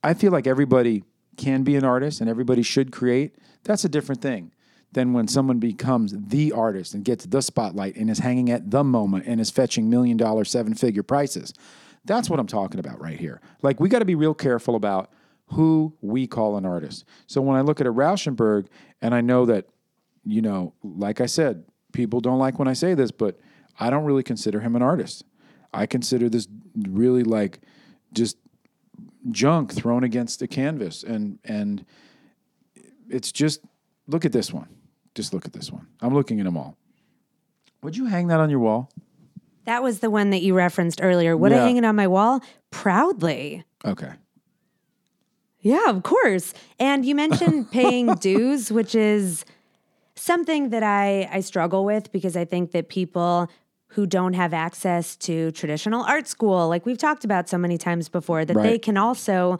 I 0.02 0.14
feel 0.14 0.32
like 0.32 0.46
everybody 0.46 1.04
can 1.36 1.62
be 1.62 1.76
an 1.76 1.84
artist 1.84 2.20
and 2.20 2.28
everybody 2.28 2.62
should 2.62 2.92
create. 2.92 3.34
That's 3.64 3.84
a 3.84 3.88
different 3.88 4.20
thing 4.22 4.52
than 4.92 5.12
when 5.12 5.28
someone 5.28 5.58
becomes 5.58 6.14
the 6.16 6.52
artist 6.52 6.94
and 6.94 7.04
gets 7.04 7.24
the 7.26 7.40
spotlight 7.40 7.96
and 7.96 8.10
is 8.10 8.18
hanging 8.18 8.50
at 8.50 8.70
the 8.70 8.82
moment 8.82 9.24
and 9.26 9.40
is 9.40 9.50
fetching 9.50 9.88
million 9.88 10.16
dollar 10.16 10.44
seven 10.44 10.74
figure 10.74 11.02
prices. 11.02 11.54
That's 12.04 12.28
what 12.28 12.40
I'm 12.40 12.46
talking 12.46 12.80
about 12.80 13.00
right 13.00 13.18
here. 13.18 13.40
Like 13.62 13.78
we 13.78 13.88
got 13.88 14.00
to 14.00 14.04
be 14.04 14.14
real 14.14 14.34
careful 14.34 14.74
about 14.74 15.10
who 15.52 15.94
we 16.00 16.26
call 16.26 16.56
an 16.56 16.64
artist. 16.64 17.04
So 17.26 17.40
when 17.40 17.56
I 17.56 17.60
look 17.60 17.80
at 17.80 17.86
a 17.86 17.92
Rauschenberg 17.92 18.66
and 19.02 19.14
I 19.14 19.20
know 19.20 19.46
that, 19.46 19.66
you 20.24 20.42
know, 20.42 20.74
like 20.82 21.20
I 21.20 21.26
said, 21.26 21.64
people 21.92 22.20
don't 22.20 22.38
like 22.38 22.58
when 22.58 22.68
I 22.68 22.72
say 22.72 22.94
this, 22.94 23.10
but 23.10 23.38
I 23.78 23.90
don't 23.90 24.04
really 24.04 24.22
consider 24.22 24.60
him 24.60 24.76
an 24.76 24.82
artist. 24.82 25.24
I 25.72 25.86
consider 25.86 26.28
this 26.28 26.48
really 26.76 27.24
like 27.24 27.60
just 28.12 28.36
junk 29.30 29.72
thrown 29.72 30.04
against 30.04 30.40
a 30.40 30.46
canvas 30.46 31.02
and 31.02 31.38
and 31.44 31.84
it's 33.08 33.30
just 33.32 33.60
look 34.06 34.24
at 34.24 34.32
this 34.32 34.52
one. 34.52 34.68
Just 35.14 35.34
look 35.34 35.44
at 35.44 35.52
this 35.52 35.72
one. 35.72 35.86
I'm 36.00 36.14
looking 36.14 36.38
at 36.40 36.44
them 36.44 36.56
all. 36.56 36.76
Would 37.82 37.96
you 37.96 38.06
hang 38.06 38.28
that 38.28 38.40
on 38.40 38.50
your 38.50 38.60
wall? 38.60 38.92
That 39.64 39.82
was 39.82 40.00
the 40.00 40.10
one 40.10 40.30
that 40.30 40.42
you 40.42 40.54
referenced 40.54 41.00
earlier. 41.02 41.36
Would 41.36 41.52
I 41.52 41.58
hang 41.58 41.76
it 41.76 41.84
on 41.84 41.96
my 41.96 42.06
wall? 42.06 42.40
Proudly. 42.70 43.64
Okay. 43.84 44.12
Yeah, 45.60 45.90
of 45.90 46.02
course. 46.02 46.54
And 46.78 47.04
you 47.04 47.14
mentioned 47.14 47.70
paying 47.72 48.14
dues, 48.14 48.72
which 48.72 48.94
is 48.94 49.44
something 50.14 50.70
that 50.70 50.82
I, 50.82 51.28
I 51.32 51.40
struggle 51.40 51.84
with 51.84 52.12
because 52.12 52.36
I 52.36 52.44
think 52.44 52.72
that 52.72 52.88
people 52.88 53.50
who 53.94 54.06
don't 54.06 54.34
have 54.34 54.54
access 54.54 55.16
to 55.16 55.50
traditional 55.52 56.02
art 56.02 56.28
school, 56.28 56.68
like 56.68 56.86
we've 56.86 56.98
talked 56.98 57.24
about 57.24 57.48
so 57.48 57.58
many 57.58 57.76
times 57.76 58.08
before, 58.08 58.44
that 58.44 58.56
they 58.56 58.78
can 58.78 58.96
also 58.96 59.58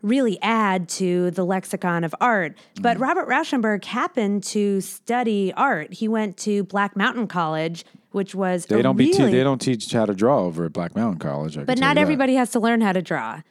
really 0.00 0.40
add 0.42 0.88
to 0.88 1.30
the 1.32 1.44
lexicon 1.44 2.04
of 2.04 2.14
art. 2.20 2.56
But 2.80 2.96
Mm. 2.96 3.00
Robert 3.00 3.28
Rauschenberg 3.28 3.84
happened 3.84 4.44
to 4.44 4.80
study 4.80 5.52
art. 5.54 5.92
He 5.92 6.06
went 6.08 6.36
to 6.38 6.62
Black 6.64 6.96
Mountain 6.96 7.26
College, 7.26 7.84
which 8.12 8.34
was 8.34 8.66
They 8.66 8.80
don't 8.80 8.96
be 8.96 9.12
te- 9.12 9.24
they 9.24 9.42
don't 9.42 9.60
teach 9.60 9.90
how 9.92 10.06
to 10.06 10.14
draw 10.14 10.38
over 10.44 10.64
at 10.64 10.72
Black 10.72 10.94
Mountain 10.96 11.18
College. 11.18 11.58
I 11.58 11.64
but 11.64 11.78
not 11.78 11.98
everybody 11.98 12.34
has 12.36 12.50
to 12.52 12.60
learn 12.60 12.80
how 12.80 12.92
to 12.92 13.02
draw. 13.02 13.42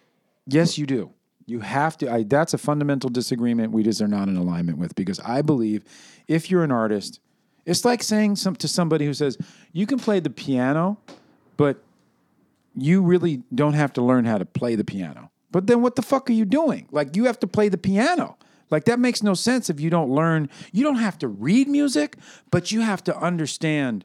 Yes, 0.48 0.78
you 0.78 0.86
do. 0.86 1.12
You 1.48 1.62
have 1.62 1.98
to. 2.00 2.12
I, 2.12 2.24
that's 2.24 2.54
a 2.54 2.58
fundamental 2.58 3.10
disagreement 3.10 3.72
we 3.72 3.82
just 3.82 4.02
are 4.02 4.08
not 4.08 4.28
in 4.28 4.36
alignment 4.36 4.78
with 4.78 4.94
because 4.96 5.20
I 5.22 5.42
believe 5.42 5.84
if 6.28 6.52
you're 6.52 6.64
an 6.64 6.72
artist, 6.72 7.22
it's 7.66 7.86
like 7.86 8.04
saying 8.04 8.36
some, 8.36 8.56
to 8.58 8.68
somebody 8.68 9.06
who 9.06 9.14
says 9.14 9.38
you 9.72 9.88
can 9.88 9.98
play 9.98 10.20
the 10.20 10.30
piano, 10.30 11.00
but 11.56 11.82
you 12.76 13.02
really 13.02 13.44
don't 13.56 13.74
have 13.74 13.94
to 13.94 14.02
learn 14.02 14.26
how 14.26 14.38
to 14.38 14.46
play 14.46 14.76
the 14.76 14.84
piano. 14.84 15.32
But 15.50 15.68
then 15.68 15.82
what 15.82 15.96
the 15.96 16.02
fuck 16.02 16.30
are 16.30 16.34
you 16.34 16.46
doing? 16.46 16.88
Like 16.92 17.16
you 17.16 17.26
have 17.26 17.40
to 17.40 17.48
play 17.48 17.70
the 17.70 17.78
piano. 17.78 18.38
Like 18.70 18.84
that 18.84 19.00
makes 19.00 19.24
no 19.24 19.34
sense 19.34 19.70
if 19.70 19.80
you 19.80 19.90
don't 19.90 20.10
learn. 20.10 20.50
You 20.74 20.84
don't 20.84 20.98
have 20.98 21.18
to 21.20 21.30
read 21.30 21.70
music, 21.70 22.18
but 22.52 22.74
you 22.74 22.82
have 22.82 23.04
to 23.06 23.18
understand 23.18 24.04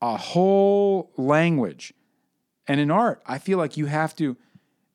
a 0.00 0.16
whole 0.16 1.12
language. 1.18 1.92
And 2.66 2.80
in 2.80 2.90
art, 2.90 3.22
I 3.26 3.38
feel 3.38 3.58
like 3.58 3.76
you 3.76 3.86
have 3.86 4.16
to 4.16 4.38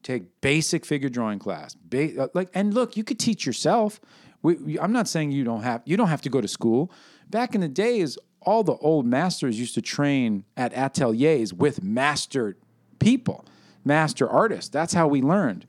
take 0.08 0.42
basic 0.42 0.86
figure 0.86 1.10
drawing 1.10 1.38
class. 1.40 1.76
Ba- 1.76 2.24
uh, 2.24 2.28
like, 2.34 2.50
and 2.54 2.74
look, 2.74 2.96
you 2.96 3.04
could 3.04 3.20
teach 3.20 3.46
yourself. 3.46 4.00
We, 4.42 4.56
we- 4.56 4.80
I'm 4.80 4.94
not 4.94 5.08
saying 5.08 5.32
you 5.32 5.44
don't 5.44 5.64
have 5.64 5.82
you 5.86 5.98
don't 5.98 6.08
have 6.08 6.22
to 6.24 6.30
go 6.30 6.42
to 6.42 6.48
school. 6.48 6.92
Back 7.30 7.54
in 7.56 7.62
the 7.62 7.68
days, 7.68 8.18
all 8.42 8.64
the 8.64 8.78
old 8.78 9.06
masters 9.06 9.60
used 9.60 9.76
to 9.76 9.82
train 9.82 10.46
at 10.56 10.72
ateliers 10.74 11.54
with 11.54 11.84
master 11.84 12.58
people, 13.00 13.46
master 13.84 14.30
artists. 14.30 14.70
That's 14.70 14.94
how 14.94 15.08
we 15.08 15.22
learned. 15.22 15.66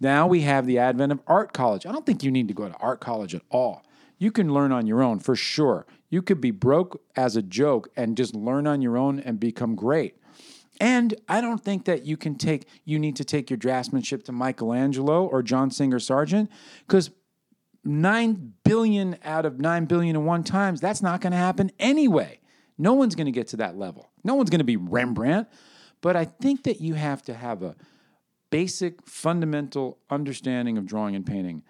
Now 0.00 0.26
we 0.26 0.40
have 0.40 0.66
the 0.66 0.78
advent 0.78 1.12
of 1.12 1.20
art 1.26 1.52
college. 1.52 1.84
I 1.86 1.92
don't 1.92 2.06
think 2.06 2.24
you 2.24 2.30
need 2.30 2.48
to 2.48 2.54
go 2.54 2.68
to 2.68 2.74
art 2.78 3.00
college 3.00 3.34
at 3.34 3.42
all. 3.50 3.84
You 4.18 4.32
can 4.32 4.54
learn 4.54 4.72
on 4.72 4.86
your 4.86 5.02
own 5.02 5.18
for 5.20 5.36
sure. 5.36 5.86
You 6.08 6.22
could 6.22 6.40
be 6.40 6.50
broke 6.50 7.02
as 7.14 7.36
a 7.36 7.42
joke 7.42 7.88
and 7.96 8.16
just 8.16 8.34
learn 8.34 8.66
on 8.66 8.80
your 8.82 8.96
own 8.96 9.20
and 9.20 9.38
become 9.38 9.74
great. 9.74 10.16
And 10.80 11.14
I 11.28 11.40
don't 11.40 11.62
think 11.62 11.84
that 11.84 12.04
you 12.04 12.16
can 12.16 12.34
take 12.34 12.66
you 12.84 12.98
need 12.98 13.16
to 13.16 13.24
take 13.24 13.50
your 13.50 13.58
draftsmanship 13.58 14.24
to 14.24 14.32
Michelangelo 14.32 15.26
or 15.26 15.42
John 15.42 15.70
Singer 15.70 15.98
Sargent 15.98 16.50
because 16.86 17.10
nine 17.84 18.54
billion 18.64 19.16
out 19.24 19.44
of 19.44 19.60
nine 19.60 19.84
billion 19.84 20.16
and 20.16 20.26
one 20.26 20.44
times 20.44 20.80
that's 20.80 21.02
not 21.02 21.20
going 21.20 21.32
to 21.32 21.36
happen 21.36 21.70
anyway. 21.78 22.40
No 22.78 22.94
one's 22.94 23.14
going 23.14 23.26
to 23.26 23.32
get 23.32 23.48
to 23.48 23.58
that 23.58 23.76
level. 23.76 24.10
No 24.24 24.34
one's 24.34 24.50
going 24.50 24.60
to 24.60 24.64
be 24.64 24.76
Rembrandt. 24.76 25.48
But 26.00 26.16
I 26.16 26.24
think 26.24 26.64
that 26.64 26.80
you 26.80 26.94
have 26.94 27.22
to 27.22 27.34
have 27.34 27.62
a 27.62 27.76
basic, 28.50 29.06
fundamental 29.06 29.98
understanding 30.10 30.76
of 30.78 30.86
drawing 30.86 31.14
and 31.14 31.24
painting 31.24 31.62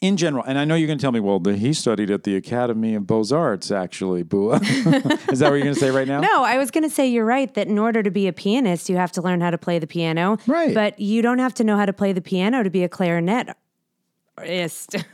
in 0.00 0.16
general. 0.16 0.44
And 0.44 0.58
I 0.58 0.64
know 0.64 0.74
you're 0.74 0.86
going 0.86 0.98
to 0.98 1.02
tell 1.02 1.12
me, 1.12 1.20
well, 1.20 1.38
the, 1.38 1.56
he 1.56 1.72
studied 1.72 2.10
at 2.10 2.24
the 2.24 2.36
Academy 2.36 2.94
of 2.94 3.06
Beaux 3.06 3.32
Arts, 3.32 3.70
actually, 3.70 4.22
Bua. 4.22 4.56
Is 4.62 5.38
that 5.40 5.50
what 5.50 5.56
you're 5.56 5.60
going 5.60 5.74
to 5.74 5.80
say 5.80 5.90
right 5.90 6.08
now? 6.08 6.20
No, 6.20 6.44
I 6.44 6.58
was 6.58 6.70
going 6.70 6.84
to 6.84 6.90
say 6.90 7.06
you're 7.06 7.24
right 7.24 7.52
that 7.54 7.66
in 7.68 7.78
order 7.78 8.02
to 8.02 8.10
be 8.10 8.26
a 8.28 8.32
pianist, 8.32 8.88
you 8.88 8.96
have 8.96 9.12
to 9.12 9.22
learn 9.22 9.40
how 9.40 9.50
to 9.50 9.58
play 9.58 9.78
the 9.78 9.86
piano. 9.86 10.38
Right. 10.46 10.74
But 10.74 10.98
you 10.98 11.22
don't 11.22 11.38
have 11.38 11.54
to 11.54 11.64
know 11.64 11.76
how 11.76 11.86
to 11.86 11.92
play 11.92 12.12
the 12.12 12.20
piano 12.20 12.62
to 12.62 12.70
be 12.70 12.82
a 12.84 12.88
clarinetist. 12.88 13.54
to 14.36 15.04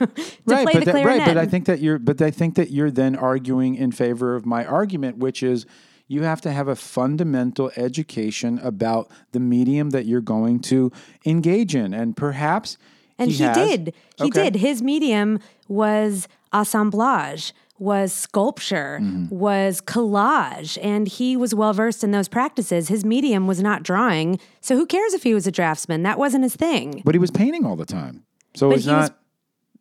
right, 0.46 0.64
play 0.64 0.64
but 0.64 0.72
the 0.72 0.84
that- 0.86 0.90
clarinet. 0.90 1.18
right, 1.18 1.26
but 1.26 1.38
I 1.38 1.46
think 1.46 1.66
that 1.66 1.80
you're, 1.80 1.98
but 1.98 2.20
I 2.20 2.30
think 2.30 2.56
that 2.56 2.70
you're 2.70 2.90
then 2.90 3.16
arguing 3.16 3.74
in 3.76 3.92
favor 3.92 4.34
of 4.34 4.44
my 4.44 4.64
argument, 4.64 5.18
which 5.18 5.42
is 5.42 5.66
you 6.08 6.22
have 6.24 6.40
to 6.42 6.52
have 6.52 6.68
a 6.68 6.76
fundamental 6.76 7.70
education 7.76 8.58
about 8.58 9.10
the 9.30 9.40
medium 9.40 9.90
that 9.90 10.04
you're 10.04 10.20
going 10.20 10.60
to 10.60 10.90
engage 11.24 11.74
in, 11.74 11.94
and 11.94 12.16
perhaps 12.16 12.76
and 13.18 13.30
he, 13.30 13.42
has- 13.42 13.56
did. 13.56 13.94
He 14.16 14.24
Okay. 14.24 14.44
did. 14.50 14.56
His 14.56 14.82
medium 14.82 15.38
was 15.68 16.28
assemblage, 16.52 17.52
was 17.78 18.12
sculpture, 18.12 18.98
Mm-hmm. 19.02 19.34
was 19.36 19.80
collage, 19.80 20.78
and 20.82 21.08
he 21.08 21.36
was 21.36 21.54
well 21.54 21.72
versed 21.72 22.04
in 22.04 22.12
those 22.12 22.28
practices. 22.28 22.88
His 22.88 23.04
medium 23.04 23.46
was 23.46 23.60
not 23.62 23.82
drawing. 23.82 24.38
So 24.60 24.76
who 24.76 24.86
cares 24.86 25.14
if 25.14 25.22
he 25.24 25.34
was 25.34 25.46
a 25.46 25.52
draftsman? 25.52 26.02
That 26.04 26.18
wasn't 26.18 26.44
his 26.44 26.54
thing. 26.56 27.02
But 27.04 27.14
he 27.14 27.18
was 27.18 27.30
painting 27.30 27.64
all 27.66 27.76
the 27.76 27.84
time, 27.86 28.24
so 28.54 28.68
he 28.70 28.76
was- 28.76 28.86
not. 28.86 29.18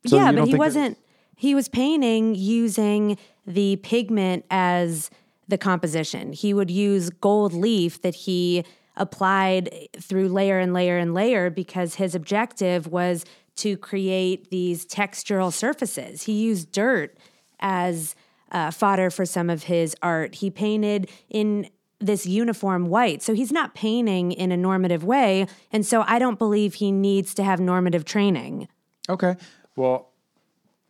so 0.08 0.17
yeah, 0.17 0.32
but 0.32 0.48
he 0.48 0.56
wasn't. 0.56 0.98
He 1.36 1.56
was 1.56 1.67
painting 1.70 2.36
using 2.36 3.17
the 3.48 3.76
pigment 3.78 4.46
as 4.52 5.10
the 5.48 5.58
composition. 5.58 6.34
He 6.34 6.54
would 6.54 6.70
use 6.72 7.10
gold 7.10 7.54
leaf 7.54 8.02
that 8.04 8.13
he 8.15 8.63
applied 8.96 9.90
through 10.00 10.30
layer 10.30 10.60
and 10.60 10.74
layer 10.74 10.98
and 10.98 11.14
layer 11.14 11.50
because 11.50 11.96
his 11.96 12.16
objective 12.16 12.88
was 12.88 13.26
to 13.58 13.78
create 13.78 14.50
these 14.50 14.86
textural 14.86 15.52
surfaces. 15.52 16.24
He 16.24 16.34
used 16.34 16.72
dirt 16.72 17.18
as 17.60 18.16
uh, 18.52 18.72
fodder 18.72 19.10
for 19.10 19.26
some 19.26 19.50
of 19.50 19.64
his 19.64 19.96
art. 20.02 20.36
He 20.36 20.50
painted 20.50 21.10
in 21.30 21.70
this 22.00 22.26
uniform 22.26 22.88
white. 22.88 23.22
So 23.22 23.34
he's 23.34 23.52
not 23.52 23.76
painting 23.76 24.32
in 24.32 24.52
a 24.52 24.58
normative 24.58 25.04
way. 25.04 25.46
And 25.72 25.86
so 25.86 26.04
I 26.08 26.20
don't 26.20 26.40
believe 26.40 26.76
he 26.76 26.92
needs 26.92 27.34
to 27.36 27.44
have 27.44 27.60
normative 27.60 28.06
training. 28.06 28.68
Okay. 29.08 29.36
Well, 29.76 30.11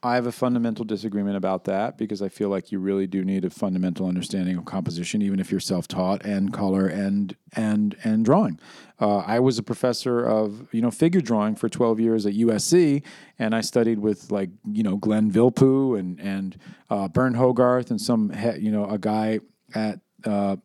I 0.04 0.16
have 0.16 0.26
a 0.26 0.32
fundamental 0.32 0.84
disagreement 0.84 1.38
about 1.38 1.66
that 1.66 1.96
because 1.96 2.24
I 2.24 2.30
feel 2.30 2.50
like 2.50 2.72
you 2.72 2.80
really 2.80 3.06
do 3.06 3.24
need 3.24 3.46
a 3.46 3.52
fundamental 3.52 4.08
understanding 4.08 4.58
of 4.58 4.66
composition, 4.66 5.22
even 5.22 5.40
if 5.40 5.52
you're 5.52 5.60
self-taught 5.60 6.26
and 6.26 6.52
color 6.52 6.88
and 6.88 7.36
and 7.56 7.96
and 8.04 8.26
drawing. 8.26 8.60
Uh, 9.00 9.18
I 9.18 9.40
was 9.40 9.60
a 9.60 9.64
professor 9.64 10.26
of 10.26 10.68
you 10.72 10.82
know 10.82 10.90
figure 10.90 11.22
drawing 11.22 11.56
for 11.56 11.70
12 11.70 12.00
years 12.00 12.26
at 12.26 12.34
USC, 12.34 13.04
and 13.38 13.54
I 13.54 13.62
studied 13.62 14.00
with 14.00 14.32
like 14.32 14.50
you 14.66 14.82
know 14.82 14.98
Glenn 14.98 15.32
Vilppu 15.32 16.00
and 16.00 16.20
and 16.20 16.58
uh, 16.90 17.08
Burne 17.08 17.36
Hogarth 17.36 17.92
and 17.92 18.02
some 18.02 18.34
you 18.60 18.72
know 18.72 18.86
a 18.90 18.98
guy 18.98 19.40
at. 19.76 20.00
Uh, 20.26 20.58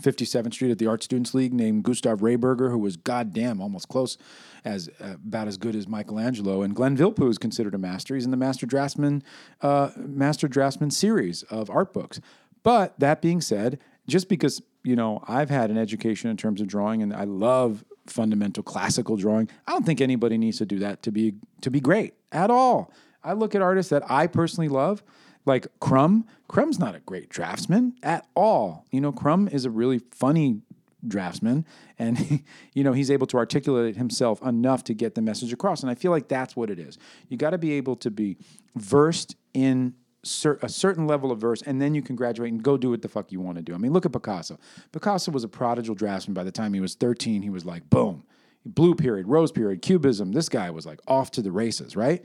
57th 0.00 0.52
Street 0.52 0.72
at 0.72 0.78
the 0.78 0.88
Art 0.88 1.04
Students 1.04 1.34
League 1.34 1.52
named 1.52 1.84
Gustav 1.84 2.18
Rehberger, 2.18 2.70
who 2.70 2.78
was 2.78 2.96
goddamn 2.96 3.60
almost 3.60 3.88
close, 3.88 4.18
as 4.64 4.88
uh, 5.00 5.14
about 5.14 5.48
as 5.48 5.56
good 5.56 5.76
as 5.76 5.86
Michelangelo. 5.86 6.62
And 6.62 6.74
Glenn 6.74 6.96
Vilppu 6.96 7.28
is 7.28 7.38
considered 7.38 7.74
a 7.74 7.78
master. 7.78 8.14
He's 8.14 8.24
in 8.24 8.30
the 8.30 8.36
Master 8.36 8.66
Draftsman, 8.66 9.22
uh, 9.60 9.90
Master 9.96 10.48
Draftsman 10.48 10.90
series 10.90 11.42
of 11.44 11.70
art 11.70 11.92
books. 11.92 12.20
But 12.62 12.98
that 12.98 13.20
being 13.20 13.40
said, 13.40 13.78
just 14.06 14.28
because 14.28 14.62
you 14.82 14.96
know 14.96 15.22
I've 15.28 15.50
had 15.50 15.70
an 15.70 15.78
education 15.78 16.30
in 16.30 16.36
terms 16.36 16.60
of 16.60 16.66
drawing 16.66 17.02
and 17.02 17.14
I 17.14 17.24
love 17.24 17.84
fundamental 18.06 18.62
classical 18.62 19.16
drawing, 19.16 19.48
I 19.66 19.72
don't 19.72 19.86
think 19.86 20.00
anybody 20.00 20.38
needs 20.38 20.58
to 20.58 20.66
do 20.66 20.78
that 20.80 21.02
to 21.02 21.12
be 21.12 21.34
to 21.60 21.70
be 21.70 21.80
great 21.80 22.14
at 22.32 22.50
all. 22.50 22.92
I 23.22 23.32
look 23.32 23.54
at 23.54 23.62
artists 23.62 23.90
that 23.90 24.10
I 24.10 24.26
personally 24.26 24.68
love 24.68 25.02
like 25.46 25.66
Crumb. 25.80 26.26
Crumb's 26.48 26.78
not 26.78 26.94
a 26.94 27.00
great 27.00 27.28
draftsman 27.28 27.94
at 28.02 28.26
all. 28.34 28.86
You 28.90 29.00
know, 29.00 29.12
Crumb 29.12 29.48
is 29.48 29.64
a 29.64 29.70
really 29.70 29.98
funny 29.98 30.60
draftsman, 31.06 31.64
and 31.98 32.42
you 32.72 32.84
know 32.84 32.92
he's 32.92 33.10
able 33.10 33.26
to 33.28 33.36
articulate 33.36 33.96
himself 33.96 34.42
enough 34.42 34.84
to 34.84 34.94
get 34.94 35.14
the 35.14 35.22
message 35.22 35.52
across. 35.52 35.82
And 35.82 35.90
I 35.90 35.94
feel 35.94 36.10
like 36.10 36.28
that's 36.28 36.56
what 36.56 36.70
it 36.70 36.78
is. 36.78 36.98
You 37.28 37.36
got 37.36 37.50
to 37.50 37.58
be 37.58 37.72
able 37.72 37.96
to 37.96 38.10
be 38.10 38.36
versed 38.74 39.36
in 39.52 39.94
cer- 40.22 40.58
a 40.62 40.68
certain 40.68 41.06
level 41.06 41.30
of 41.30 41.40
verse, 41.40 41.62
and 41.62 41.80
then 41.80 41.94
you 41.94 42.02
can 42.02 42.16
graduate 42.16 42.52
and 42.52 42.62
go 42.62 42.76
do 42.76 42.90
what 42.90 43.02
the 43.02 43.08
fuck 43.08 43.32
you 43.32 43.40
want 43.40 43.56
to 43.56 43.62
do. 43.62 43.74
I 43.74 43.78
mean, 43.78 43.92
look 43.92 44.06
at 44.06 44.12
Picasso. 44.12 44.58
Picasso 44.92 45.30
was 45.30 45.44
a 45.44 45.48
prodigal 45.48 45.94
draftsman. 45.94 46.34
By 46.34 46.44
the 46.44 46.52
time 46.52 46.74
he 46.74 46.80
was 46.80 46.94
thirteen, 46.94 47.42
he 47.42 47.50
was 47.50 47.64
like 47.64 47.88
boom, 47.90 48.24
blue 48.64 48.94
period, 48.94 49.28
rose 49.28 49.52
period, 49.52 49.82
cubism. 49.82 50.32
This 50.32 50.48
guy 50.48 50.70
was 50.70 50.86
like 50.86 51.00
off 51.06 51.30
to 51.32 51.42
the 51.42 51.52
races, 51.52 51.96
right? 51.96 52.24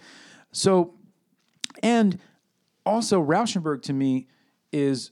So, 0.51 0.95
and 1.83 2.19
also 2.85 3.23
Rauschenberg 3.23 3.83
to 3.83 3.93
me 3.93 4.27
is 4.71 5.11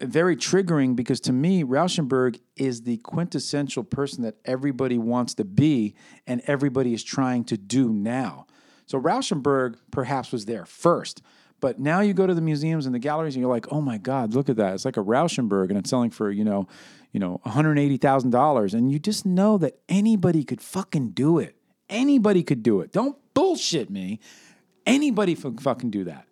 very 0.00 0.36
triggering 0.36 0.94
because 0.94 1.20
to 1.20 1.32
me 1.32 1.64
Rauschenberg 1.64 2.40
is 2.56 2.82
the 2.82 2.98
quintessential 2.98 3.82
person 3.82 4.22
that 4.24 4.36
everybody 4.44 4.98
wants 4.98 5.34
to 5.34 5.44
be 5.44 5.94
and 6.26 6.42
everybody 6.46 6.92
is 6.92 7.02
trying 7.02 7.44
to 7.44 7.56
do 7.56 7.88
now. 7.92 8.46
So 8.86 9.00
Rauschenberg 9.00 9.76
perhaps 9.90 10.32
was 10.32 10.44
there 10.44 10.66
first, 10.66 11.22
But 11.60 11.78
now 11.78 12.00
you 12.00 12.12
go 12.12 12.26
to 12.26 12.34
the 12.34 12.40
museums 12.40 12.86
and 12.86 12.94
the 12.94 12.98
galleries 12.98 13.34
and 13.34 13.40
you're 13.40 13.50
like, 13.50 13.72
oh 13.72 13.80
my 13.80 13.98
God, 13.98 14.34
look 14.34 14.48
at 14.48 14.56
that. 14.56 14.74
It's 14.74 14.84
like 14.84 14.96
a 14.96 15.02
Rauschenberg 15.02 15.70
and 15.70 15.78
it's 15.78 15.90
selling 15.90 16.10
for, 16.10 16.30
you 16.30 16.44
know, 16.44 16.68
you 17.12 17.20
know, 17.20 17.40
$180,000. 17.46 18.74
And 18.74 18.92
you 18.92 18.98
just 18.98 19.24
know 19.24 19.56
that 19.58 19.78
anybody 19.88 20.44
could 20.44 20.60
fucking 20.60 21.10
do 21.10 21.38
it. 21.38 21.56
Anybody 21.88 22.42
could 22.42 22.62
do 22.62 22.80
it. 22.80 22.92
Don't 22.92 23.16
bullshit 23.32 23.88
me. 23.90 24.20
Anybody 24.84 25.34
fucking 25.34 25.90
do 25.90 26.04
that. 26.04 26.26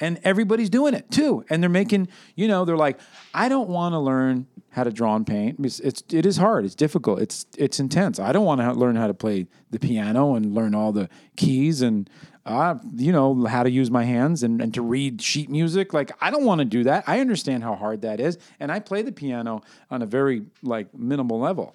And 0.00 0.20
everybody's 0.24 0.70
doing 0.70 0.94
it 0.94 1.10
too. 1.10 1.44
And 1.48 1.62
they're 1.62 1.70
making, 1.70 2.08
you 2.34 2.48
know, 2.48 2.64
they're 2.64 2.76
like, 2.76 3.00
I 3.32 3.48
don't 3.48 3.68
want 3.68 3.94
to 3.94 3.98
learn 3.98 4.46
how 4.70 4.84
to 4.84 4.90
draw 4.90 5.16
and 5.16 5.26
paint. 5.26 5.56
It's, 5.64 5.80
it's 5.80 6.02
it 6.12 6.26
is 6.26 6.36
hard. 6.36 6.66
It's 6.66 6.74
difficult. 6.74 7.20
It's 7.20 7.46
it's 7.56 7.80
intense. 7.80 8.20
I 8.20 8.32
don't 8.32 8.44
want 8.44 8.60
to 8.60 8.72
learn 8.72 8.94
how 8.94 9.06
to 9.06 9.14
play 9.14 9.46
the 9.70 9.78
piano 9.78 10.34
and 10.34 10.54
learn 10.54 10.74
all 10.74 10.92
the 10.92 11.08
keys 11.36 11.80
and 11.80 12.10
uh, 12.46 12.76
you 12.94 13.10
know 13.10 13.44
how 13.46 13.62
to 13.62 13.70
use 13.70 13.90
my 13.90 14.04
hands 14.04 14.42
and, 14.42 14.62
and 14.62 14.72
to 14.74 14.82
read 14.82 15.20
sheet 15.20 15.50
music. 15.50 15.92
Like 15.92 16.12
I 16.20 16.30
don't 16.30 16.44
want 16.44 16.60
to 16.60 16.64
do 16.64 16.84
that. 16.84 17.04
I 17.06 17.20
understand 17.20 17.64
how 17.64 17.74
hard 17.74 18.02
that 18.02 18.20
is, 18.20 18.38
and 18.60 18.70
I 18.70 18.78
play 18.78 19.02
the 19.02 19.12
piano 19.12 19.62
on 19.90 20.02
a 20.02 20.06
very 20.06 20.44
like 20.62 20.94
minimal 20.94 21.40
level. 21.40 21.74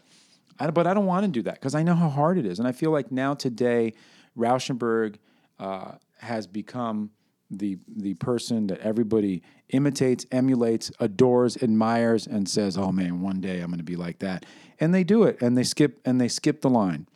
I, 0.60 0.69
but 0.69 0.88
I 0.88 0.93
don't 0.93 1.07
want 1.07 1.25
to 1.25 1.31
do 1.31 1.41
that 1.43 1.55
because 1.55 1.75
I 1.75 1.84
know 1.84 1.95
how 1.95 2.07
hard 2.07 2.38
it 2.38 2.45
is, 2.45 2.60
and 2.60 2.67
I 2.67 2.71
feel 2.71 2.91
like 2.91 3.12
now 3.12 3.34
today, 3.34 3.93
Rauschenberg 4.38 5.15
uh, 5.60 5.93
has 6.19 6.47
become 6.47 7.10
the 7.51 7.77
the 7.87 8.13
person 8.15 8.67
that 8.67 8.79
everybody 8.79 9.43
imitates, 9.69 10.25
emulates, 10.31 10.91
adores, 10.99 11.61
admires, 11.61 12.25
and 12.25 12.47
says, 12.47 12.77
"Oh 12.77 12.91
man, 12.91 13.21
one 13.21 13.41
day 13.41 13.59
I'm 13.59 13.67
going 13.67 13.77
to 13.77 13.83
be 13.83 13.95
like 13.95 14.19
that." 14.19 14.45
And 14.79 14.93
they 14.93 15.03
do 15.03 15.23
it, 15.23 15.41
and 15.41 15.57
they 15.57 15.63
skip 15.63 15.99
and 16.05 16.19
they 16.19 16.27
skip 16.27 16.61
the 16.61 16.69
line. 16.69 17.07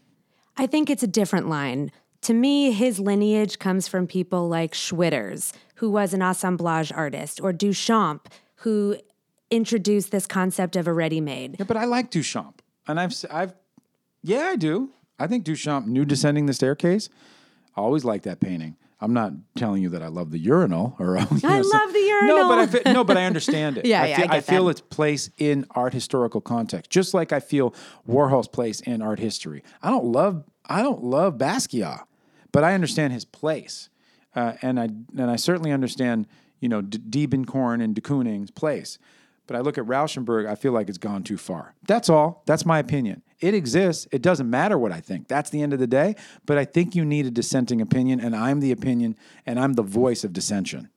I 0.58 0.68
think 0.68 0.90
it's 0.90 1.04
a 1.04 1.08
different 1.08 1.48
line. 1.48 1.92
To 2.22 2.34
me, 2.34 2.72
his 2.72 3.00
lineage 3.00 3.60
comes 3.60 3.88
from 3.88 4.08
people 4.08 4.48
like 4.48 4.74
Schwitters, 4.74 5.54
who 5.76 5.90
was 5.90 6.14
an 6.14 6.22
assemblage 6.22 6.92
artist, 6.92 7.40
or 7.42 7.54
Duchamp, 7.54 8.22
who 8.58 8.98
introduced 9.52 10.12
this 10.12 10.26
concept 10.26 10.76
of 10.76 10.88
a 10.88 10.94
ready-made. 10.94 11.58
Yeah, 11.60 11.66
but 11.66 11.78
I 11.78 11.86
like 11.86 12.10
Duchamp, 12.12 12.60
and 12.88 13.00
I've 13.00 13.14
I've 13.32 13.54
yeah, 14.24 14.50
I 14.52 14.56
do. 14.56 14.90
I 15.20 15.28
think 15.28 15.46
Duchamp, 15.46 15.86
Nude 15.86 16.08
Descending 16.08 16.46
the 16.46 16.54
Staircase. 16.54 17.10
I 17.76 17.82
always 17.82 18.04
like 18.04 18.24
that 18.24 18.40
painting. 18.40 18.76
I'm 19.02 19.14
not 19.14 19.34
telling 19.56 19.84
you 19.84 19.90
that 19.90 20.02
I 20.02 20.08
love 20.08 20.32
the 20.32 20.40
urinal 20.40 20.96
or 21.00 21.18
you 21.32 21.40
know, 21.44 21.50
I 21.50 21.60
love 21.60 21.94
the 21.94 22.00
urinal. 22.00 22.38
No, 22.38 22.50
but 22.50 22.88
I 22.88 22.94
no, 22.94 23.04
but 23.04 23.18
I 23.18 23.26
understand 23.26 23.78
it. 23.80 23.86
Yeah, 23.86 24.04
I 24.04 24.08
yeah, 24.08 24.16
feel, 24.18 24.26
I 24.26 24.36
get 24.36 24.46
feel 24.46 24.70
its 24.70 24.82
place 24.82 25.30
in 25.38 25.66
art 25.72 25.94
historical 25.94 26.42
context, 26.42 26.92
just 26.92 27.14
like 27.14 27.34
I 27.34 27.40
feel 27.40 27.74
Warhol's 28.08 28.48
place 28.48 28.80
in 28.82 29.02
art 29.02 29.20
history. 29.20 29.64
I 29.84 29.90
don't 29.90 30.06
love 30.06 30.44
I 30.66 30.82
don't 30.82 31.04
love 31.04 31.38
Basquiat, 31.38 32.04
but 32.52 32.64
I 32.64 32.74
understand 32.74 33.14
his 33.14 33.26
place, 33.26 33.90
uh, 34.36 34.54
and 34.62 34.80
I 34.80 34.86
and 35.18 35.30
I 35.30 35.36
certainly 35.36 35.72
understand 35.72 36.28
you 36.60 36.70
know 36.70 36.82
D- 36.82 37.28
Diebenkorn 37.28 37.84
and 37.84 37.94
de 37.94 38.02
Kooning's 38.02 38.52
place. 38.52 38.98
But 39.48 39.56
I 39.56 39.60
look 39.60 39.78
at 39.78 39.86
Rauschenberg, 39.86 40.48
I 40.48 40.56
feel 40.56 40.72
like 40.72 40.90
it's 40.90 40.98
gone 40.98 41.24
too 41.24 41.38
far. 41.38 41.76
That's 41.88 42.10
all. 42.10 42.44
That's 42.46 42.66
my 42.66 42.80
opinion. 42.80 43.22
It 43.40 43.54
exists. 43.54 44.08
It 44.12 44.22
doesn't 44.22 44.50
matter 44.50 44.78
what 44.78 44.92
I 44.92 45.02
think. 45.02 45.28
That's 45.28 45.50
the 45.50 45.62
end 45.62 45.74
of 45.74 45.80
the 45.80 45.88
day. 45.88 46.16
But 46.46 46.58
I 46.58 46.66
think 46.66 46.96
you 46.96 47.06
need 47.06 47.26
a 47.26 47.32
dissenting 47.32 47.82
opinion, 47.82 48.20
and 48.20 48.36
I'm 48.36 48.60
the 48.60 48.72
opinion, 48.72 49.16
and 49.46 49.60
I'm 49.60 49.74
the 49.74 49.84
voice 49.84 50.24
of 50.24 50.34
dissension. 50.34 50.90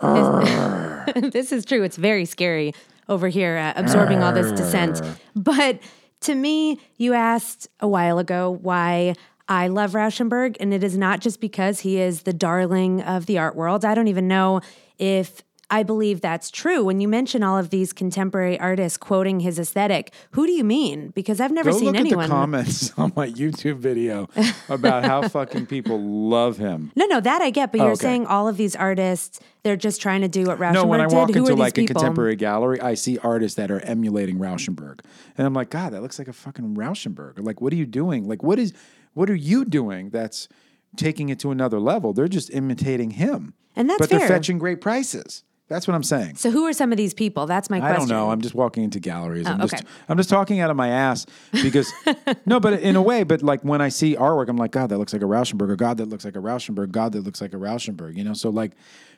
this 0.00 1.52
is 1.52 1.64
true. 1.64 1.82
It's 1.82 1.96
very 1.96 2.24
scary 2.24 2.74
over 3.08 3.28
here 3.28 3.56
uh, 3.56 3.72
absorbing 3.76 4.22
all 4.22 4.32
this 4.32 4.52
dissent. 4.52 5.00
But 5.34 5.80
to 6.20 6.34
me, 6.34 6.80
you 6.96 7.14
asked 7.14 7.68
a 7.80 7.88
while 7.88 8.18
ago 8.18 8.50
why 8.50 9.14
I 9.48 9.68
love 9.68 9.92
Rauschenberg, 9.92 10.56
and 10.60 10.74
it 10.74 10.84
is 10.84 10.96
not 10.96 11.20
just 11.20 11.40
because 11.40 11.80
he 11.80 11.98
is 11.98 12.22
the 12.22 12.32
darling 12.32 13.00
of 13.02 13.26
the 13.26 13.38
art 13.38 13.56
world. 13.56 13.84
I 13.84 13.94
don't 13.94 14.08
even 14.08 14.28
know 14.28 14.60
if 14.98 15.42
I 15.70 15.82
believe 15.82 16.22
that's 16.22 16.50
true. 16.50 16.82
When 16.82 16.98
you 17.00 17.08
mention 17.08 17.42
all 17.42 17.58
of 17.58 17.68
these 17.68 17.92
contemporary 17.92 18.58
artists 18.58 18.96
quoting 18.96 19.40
his 19.40 19.58
aesthetic, 19.58 20.14
who 20.30 20.46
do 20.46 20.52
you 20.52 20.64
mean? 20.64 21.08
Because 21.10 21.40
I've 21.40 21.52
never 21.52 21.72
Go 21.72 21.78
seen 21.78 21.88
look 21.88 21.96
anyone. 21.96 22.24
at 22.24 22.28
the 22.28 22.34
comments 22.34 22.92
on 22.98 23.12
my 23.14 23.28
YouTube 23.28 23.76
video 23.76 24.28
about 24.70 25.04
how 25.04 25.28
fucking 25.28 25.66
people 25.66 26.00
love 26.00 26.56
him. 26.56 26.90
no, 26.96 27.04
no, 27.04 27.20
that 27.20 27.42
I 27.42 27.50
get, 27.50 27.70
but 27.70 27.78
you're 27.80 27.90
oh, 27.90 27.92
okay. 27.92 28.02
saying 28.02 28.26
all 28.26 28.48
of 28.48 28.56
these 28.56 28.74
artists, 28.74 29.40
they're 29.62 29.76
just 29.76 30.00
trying 30.00 30.22
to 30.22 30.28
do 30.28 30.44
what 30.44 30.58
Rauschenberg 30.58 30.72
did. 30.72 30.74
No, 30.74 30.86
when 30.86 31.00
I 31.02 31.06
walk 31.06 31.30
Who 31.30 31.40
into 31.40 31.54
like 31.54 31.76
a 31.76 31.82
people? 31.82 31.94
contemporary 31.96 32.36
gallery, 32.36 32.80
I 32.80 32.94
see 32.94 33.18
artists 33.18 33.56
that 33.56 33.70
are 33.70 33.80
emulating 33.80 34.38
Rauschenberg, 34.38 35.00
and 35.36 35.46
I'm 35.46 35.52
like, 35.52 35.68
God, 35.68 35.92
that 35.92 36.00
looks 36.00 36.18
like 36.18 36.28
a 36.28 36.32
fucking 36.32 36.76
Rauschenberg. 36.76 37.44
Like, 37.44 37.60
what 37.60 37.74
are 37.74 37.76
you 37.76 37.86
doing? 37.86 38.26
Like, 38.26 38.42
what 38.42 38.58
is, 38.58 38.72
what 39.12 39.28
are 39.28 39.34
you 39.34 39.66
doing? 39.66 40.08
That's 40.10 40.48
taking 40.96 41.28
it 41.28 41.38
to 41.40 41.50
another 41.50 41.78
level. 41.78 42.14
They're 42.14 42.26
just 42.28 42.48
imitating 42.50 43.10
him, 43.10 43.52
And 43.76 43.90
that's 43.90 43.98
but 43.98 44.08
they're 44.08 44.26
fetching 44.26 44.58
great 44.58 44.80
prices. 44.80 45.44
That's 45.68 45.86
what 45.86 45.94
I'm 45.94 46.02
saying. 46.02 46.36
So 46.36 46.50
who 46.50 46.64
are 46.66 46.72
some 46.72 46.92
of 46.92 46.96
these 46.98 47.12
people? 47.12 47.44
That's 47.46 47.68
my 47.68 47.76
I 47.76 47.80
question. 47.80 48.08
don't 48.08 48.08
know. 48.08 48.30
I'm 48.30 48.40
just 48.40 48.54
walking 48.54 48.84
into 48.84 49.00
galleries. 49.00 49.46
Oh, 49.46 49.50
I'm 49.50 49.60
Oh, 49.60 49.66
just 49.66 49.74
okay. 49.74 49.84
I'm 50.08 50.16
just 50.16 50.30
talking 50.30 50.60
out 50.60 50.70
of 50.70 50.76
my 50.76 50.88
ass 50.88 51.26
because 51.62 51.92
no, 52.46 52.58
but 52.58 52.80
in 52.80 52.96
a 52.96 53.02
way, 53.02 53.22
but 53.22 53.42
like 53.42 53.62
when 53.62 53.80
I 53.82 53.90
see 53.90 54.16
artwork, 54.16 54.48
I'm 54.48 54.56
like, 54.56 54.70
God, 54.70 54.88
that 54.88 54.98
looks 54.98 55.12
like 55.12 55.20
a 55.22 55.26
Rauschenberg, 55.26 55.68
or 55.70 55.76
God, 55.76 55.98
that 55.98 56.08
looks 56.08 56.24
like 56.24 56.36
a 56.36 56.40
Rauschenberg, 56.40 56.90
God, 56.90 57.12
that 57.12 57.20
looks 57.20 57.40
like 57.42 57.52
a 57.52 57.58
Rauschenberg. 57.58 58.16
You 58.16 58.24
know, 58.24 58.32
so 58.32 58.48
like 58.48 58.72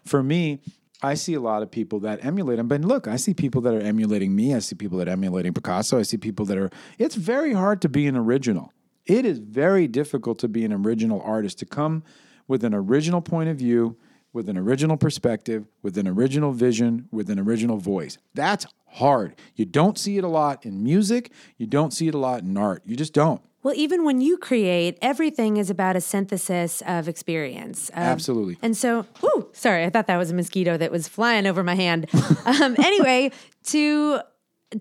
for 0.04 0.22
me, 0.22 0.60
I 1.02 1.14
see 1.14 1.34
a 1.34 1.40
lot 1.40 1.62
of 1.62 1.70
people 1.70 2.00
that 2.00 2.24
emulate 2.24 2.58
him. 2.58 2.66
But 2.68 2.80
look, 2.82 3.06
I 3.06 3.16
see 3.16 3.32
people 3.32 3.60
that 3.62 3.72
are 3.74 3.80
emulating 3.80 4.34
me. 4.34 4.54
I 4.54 4.58
see 4.58 4.74
people 4.74 4.98
that 4.98 5.08
are 5.08 5.12
emulating 5.12 5.54
Picasso. 5.54 5.98
I 5.98 6.02
see 6.02 6.16
people 6.16 6.44
that 6.46 6.58
are. 6.58 6.70
It's 6.98 7.14
very 7.14 7.52
hard 7.54 7.80
to 7.82 7.88
be 7.88 8.06
an 8.08 8.16
original. 8.16 8.72
It 9.06 9.24
is 9.24 9.38
very 9.38 9.88
difficult 9.88 10.38
to 10.40 10.48
be 10.48 10.64
an 10.64 10.72
original 10.72 11.22
artist 11.22 11.58
to 11.60 11.64
come 11.66 12.02
with 12.48 12.64
an 12.64 12.74
original 12.74 13.20
point 13.20 13.48
of 13.48 13.56
view 13.56 13.96
with 14.32 14.48
an 14.48 14.56
original 14.56 14.96
perspective, 14.96 15.66
with 15.82 15.98
an 15.98 16.06
original 16.06 16.52
vision, 16.52 17.08
with 17.10 17.30
an 17.30 17.38
original 17.38 17.76
voice. 17.78 18.18
That's 18.34 18.66
hard. 18.92 19.34
You 19.56 19.64
don't 19.64 19.98
see 19.98 20.18
it 20.18 20.24
a 20.24 20.28
lot 20.28 20.64
in 20.64 20.82
music, 20.82 21.32
you 21.58 21.66
don't 21.66 21.92
see 21.92 22.08
it 22.08 22.14
a 22.14 22.18
lot 22.18 22.42
in 22.42 22.56
art. 22.56 22.82
You 22.84 22.96
just 22.96 23.12
don't. 23.12 23.40
Well, 23.62 23.74
even 23.76 24.04
when 24.04 24.22
you 24.22 24.38
create, 24.38 24.96
everything 25.02 25.58
is 25.58 25.68
about 25.68 25.94
a 25.94 26.00
synthesis 26.00 26.82
of 26.86 27.08
experience. 27.08 27.90
of- 27.90 27.96
Absolutely. 27.98 28.56
And 28.62 28.74
so, 28.74 29.04
ooh, 29.22 29.48
sorry, 29.52 29.84
I 29.84 29.90
thought 29.90 30.06
that 30.06 30.16
was 30.16 30.30
a 30.30 30.34
mosquito 30.34 30.78
that 30.78 30.90
was 30.90 31.08
flying 31.08 31.46
over 31.46 31.62
my 31.62 31.74
hand. 31.74 32.06
um, 32.46 32.74
anyway, 32.78 33.32
to 33.64 34.20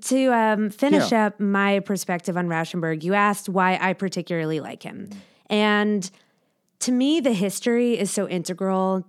to 0.01 0.31
um, 0.33 0.69
finish 0.69 1.11
Yeah. 1.11 1.25
up 1.25 1.39
my 1.39 1.79
perspective 1.79 2.37
on 2.37 2.47
Rauschenberg, 2.47 3.03
you 3.03 3.15
asked 3.15 3.49
why 3.49 3.77
I 3.81 3.93
particularly 3.93 4.59
like 4.59 4.83
him, 4.83 5.09
and 5.49 6.09
to 6.81 6.91
me, 6.93 7.19
the 7.19 7.33
history 7.33 7.97
is 7.99 8.11
so 8.11 8.29
integral 8.29 9.05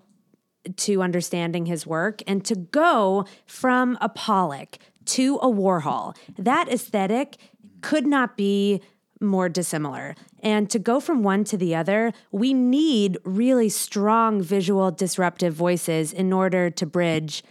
to 0.76 1.02
understanding 1.02 1.66
his 1.66 1.86
work 1.86 2.22
and 2.26 2.44
to 2.44 2.54
go 2.54 3.24
from 3.46 3.96
a 4.00 4.08
Pollock 4.08 4.78
to 5.06 5.36
a 5.36 5.46
Warhol. 5.46 6.16
That 6.38 6.68
aesthetic 6.68 7.36
could 7.80 8.06
not 8.06 8.36
be 8.36 8.80
more 9.20 9.48
dissimilar. 9.48 10.14
And 10.42 10.70
to 10.70 10.78
go 10.78 10.98
from 11.00 11.22
one 11.22 11.44
to 11.44 11.56
the 11.56 11.74
other, 11.74 12.12
we 12.30 12.54
need 12.54 13.18
really 13.24 13.68
strong 13.68 14.40
visual 14.40 14.90
disruptive 14.90 15.52
voices 15.52 16.12
in 16.12 16.32
order 16.32 16.70
to 16.70 16.86
bridge 16.86 17.42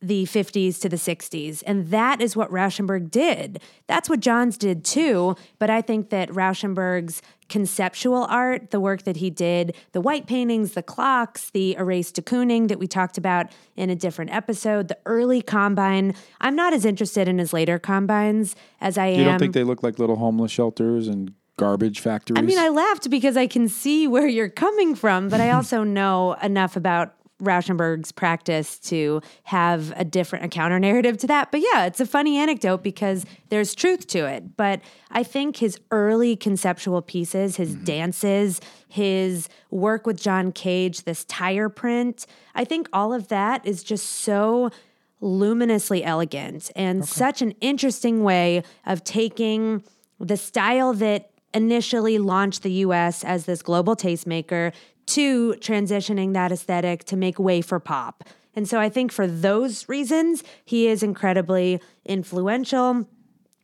the 0.00 0.24
50s 0.24 0.80
to 0.80 0.88
the 0.88 0.96
60s. 0.96 1.62
And 1.66 1.88
that 1.88 2.20
is 2.20 2.36
what 2.36 2.50
Rauschenberg 2.50 3.10
did. 3.10 3.60
That's 3.86 4.08
what 4.08 4.20
Johns 4.20 4.56
did 4.56 4.84
too. 4.84 5.36
But 5.58 5.70
I 5.70 5.82
think 5.82 6.10
that 6.10 6.28
Rauschenberg's 6.30 7.20
conceptual 7.48 8.24
art, 8.24 8.70
the 8.70 8.78
work 8.78 9.02
that 9.02 9.16
he 9.16 9.30
did, 9.30 9.74
the 9.92 10.00
white 10.00 10.26
paintings, 10.26 10.72
the 10.72 10.82
clocks, 10.82 11.50
the 11.50 11.74
erased 11.76 12.14
de 12.14 12.22
Kooning 12.22 12.68
that 12.68 12.78
we 12.78 12.86
talked 12.86 13.18
about 13.18 13.46
in 13.74 13.90
a 13.90 13.96
different 13.96 14.32
episode, 14.32 14.88
the 14.88 14.98
early 15.06 15.42
combine. 15.42 16.14
I'm 16.40 16.54
not 16.54 16.72
as 16.72 16.84
interested 16.84 17.26
in 17.26 17.38
his 17.38 17.52
later 17.52 17.78
combines 17.78 18.54
as 18.80 18.98
I 18.98 19.06
am. 19.06 19.18
You 19.18 19.24
don't 19.24 19.38
think 19.38 19.54
they 19.54 19.64
look 19.64 19.82
like 19.82 19.98
little 19.98 20.16
homeless 20.16 20.52
shelters 20.52 21.08
and 21.08 21.32
garbage 21.58 22.00
factories? 22.00 22.38
I 22.38 22.42
mean, 22.42 22.58
I 22.58 22.70
laughed 22.70 23.10
because 23.10 23.36
I 23.36 23.46
can 23.46 23.68
see 23.68 24.08
where 24.08 24.26
you're 24.26 24.48
coming 24.48 24.94
from, 24.94 25.28
but 25.28 25.42
I 25.42 25.50
also 25.58 25.84
know 25.84 26.34
enough 26.42 26.76
about 26.76 27.14
Rauschenberg's 27.42 28.12
practice 28.12 28.78
to 28.80 29.20
have 29.44 29.92
a 29.96 30.04
different 30.04 30.44
a 30.44 30.48
counter 30.48 30.78
narrative 30.78 31.18
to 31.18 31.26
that. 31.28 31.50
But 31.50 31.60
yeah, 31.60 31.86
it's 31.86 32.00
a 32.00 32.06
funny 32.06 32.36
anecdote 32.36 32.82
because 32.82 33.24
there's 33.48 33.74
truth 33.74 34.06
to 34.08 34.26
it. 34.26 34.56
But 34.56 34.80
I 35.10 35.22
think 35.22 35.58
his 35.58 35.78
early 35.90 36.36
conceptual 36.36 37.02
pieces, 37.02 37.56
his 37.56 37.74
mm-hmm. 37.74 37.84
dances, 37.84 38.60
his 38.88 39.48
work 39.70 40.06
with 40.06 40.20
John 40.20 40.52
Cage, 40.52 41.04
this 41.04 41.24
tire 41.24 41.68
print, 41.68 42.26
I 42.54 42.64
think 42.64 42.88
all 42.92 43.12
of 43.12 43.28
that 43.28 43.64
is 43.66 43.82
just 43.82 44.06
so 44.06 44.70
luminously 45.20 46.04
elegant 46.04 46.70
and 46.76 47.06
such 47.06 47.42
an 47.42 47.52
interesting 47.60 48.22
way 48.22 48.62
of 48.86 49.02
taking 49.02 49.82
the 50.20 50.36
style 50.36 50.92
that 50.94 51.30
initially 51.54 52.18
launched 52.18 52.62
the 52.62 52.70
US 52.72 53.24
as 53.24 53.46
this 53.46 53.62
global 53.62 53.96
tastemaker 53.96 54.72
to 55.08 55.54
transitioning 55.54 56.32
that 56.34 56.52
aesthetic 56.52 57.04
to 57.04 57.16
make 57.16 57.38
way 57.38 57.60
for 57.60 57.80
pop. 57.80 58.24
And 58.54 58.68
so 58.68 58.80
I 58.80 58.88
think 58.88 59.12
for 59.12 59.26
those 59.26 59.88
reasons, 59.88 60.42
he 60.64 60.88
is 60.88 61.02
incredibly 61.02 61.80
influential. 62.04 63.06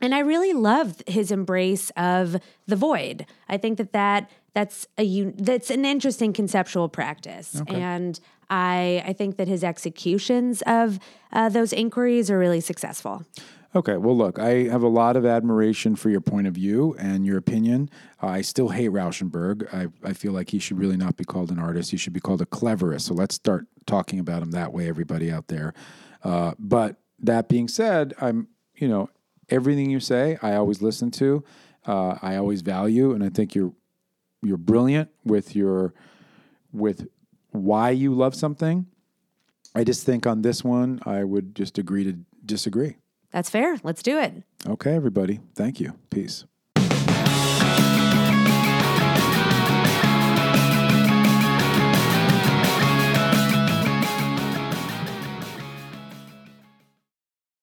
And 0.01 0.15
I 0.15 0.21
really 0.21 0.53
love 0.53 1.03
his 1.07 1.31
embrace 1.31 1.91
of 1.97 2.37
the 2.67 2.77
void. 2.77 3.27
I 3.49 3.57
think 3.57 3.79
that 3.79 3.93
that 3.93 4.31
that's 4.53 4.87
a 4.99 5.25
that's 5.31 5.71
an 5.71 5.85
interesting 5.85 6.33
conceptual 6.33 6.89
practice, 6.89 7.61
and 7.67 8.21
I 8.49 9.03
I 9.05 9.13
think 9.13 9.37
that 9.37 9.49
his 9.49 9.65
executions 9.65 10.63
of 10.67 11.01
uh, 11.33 11.49
those 11.49 11.73
inquiries 11.73 12.31
are 12.31 12.39
really 12.39 12.61
successful. 12.61 13.25
Okay, 13.77 13.97
well, 13.97 14.17
look, 14.17 14.39
I 14.39 14.69
have 14.69 14.85
a 14.85 14.89
lot 14.89 15.17
of 15.17 15.27
admiration 15.27 15.97
for 15.97 16.09
your 16.09 16.21
point 16.21 16.47
of 16.47 16.55
view 16.55 16.95
and 16.97 17.27
your 17.27 17.37
opinion. 17.37 17.91
Uh, 18.23 18.29
I 18.29 18.41
still 18.41 18.69
hate 18.69 18.91
Rauschenberg. 18.91 19.67
I, 19.75 19.89
I 20.09 20.13
feel 20.13 20.31
like 20.31 20.51
he 20.51 20.61
should 20.61 20.79
really 20.79 20.97
not 20.97 21.17
be 21.17 21.25
called 21.25 21.51
an 21.51 21.59
artist. 21.59 21.91
He 21.91 21.97
should 21.97 22.13
be 22.13 22.21
called 22.21 22.41
a 22.41 22.47
cleverist. 22.47 23.07
So 23.07 23.15
let's 23.15 23.35
start 23.35 23.67
talking 23.85 24.21
about 24.21 24.43
him 24.43 24.53
that 24.53 24.73
way, 24.73 24.89
everybody 24.89 25.31
out 25.31 25.49
there. 25.49 25.75
Uh, 26.23 26.53
but 26.57 26.97
that 27.19 27.49
being 27.49 27.67
said, 27.67 28.15
I'm, 28.21 28.47
you 28.77 28.87
know, 28.87 29.11
everything 29.51 29.91
you 29.91 29.99
say, 29.99 30.39
I 30.41 30.55
always 30.55 30.81
listen 30.81 31.11
to. 31.13 31.43
Uh, 31.85 32.17
I 32.23 32.37
always 32.37 32.63
value, 32.63 33.13
and 33.13 33.23
I 33.23 33.29
think 33.29 33.55
you're 33.55 33.73
you're 34.43 34.57
brilliant 34.57 35.11
with 35.25 35.55
your 35.55 35.95
with 36.73 37.09
why 37.51 37.91
you 37.91 38.15
love 38.15 38.35
something. 38.35 38.87
I 39.75 39.85
just 39.85 40.07
think 40.07 40.27
on 40.27 40.43
this 40.43 40.65
one, 40.65 41.01
I 41.05 41.25
would 41.25 41.55
just 41.55 41.77
agree 41.77 42.05
to 42.05 42.19
disagree. 42.45 42.97
That's 43.35 43.51
fair. 43.51 43.77
Let's 43.83 44.01
do 44.01 44.21
it. 44.21 44.45
Okay, 44.65 44.95
everybody. 44.95 45.41
Thank 45.57 45.81
you. 45.81 45.95
Peace. 46.09 46.45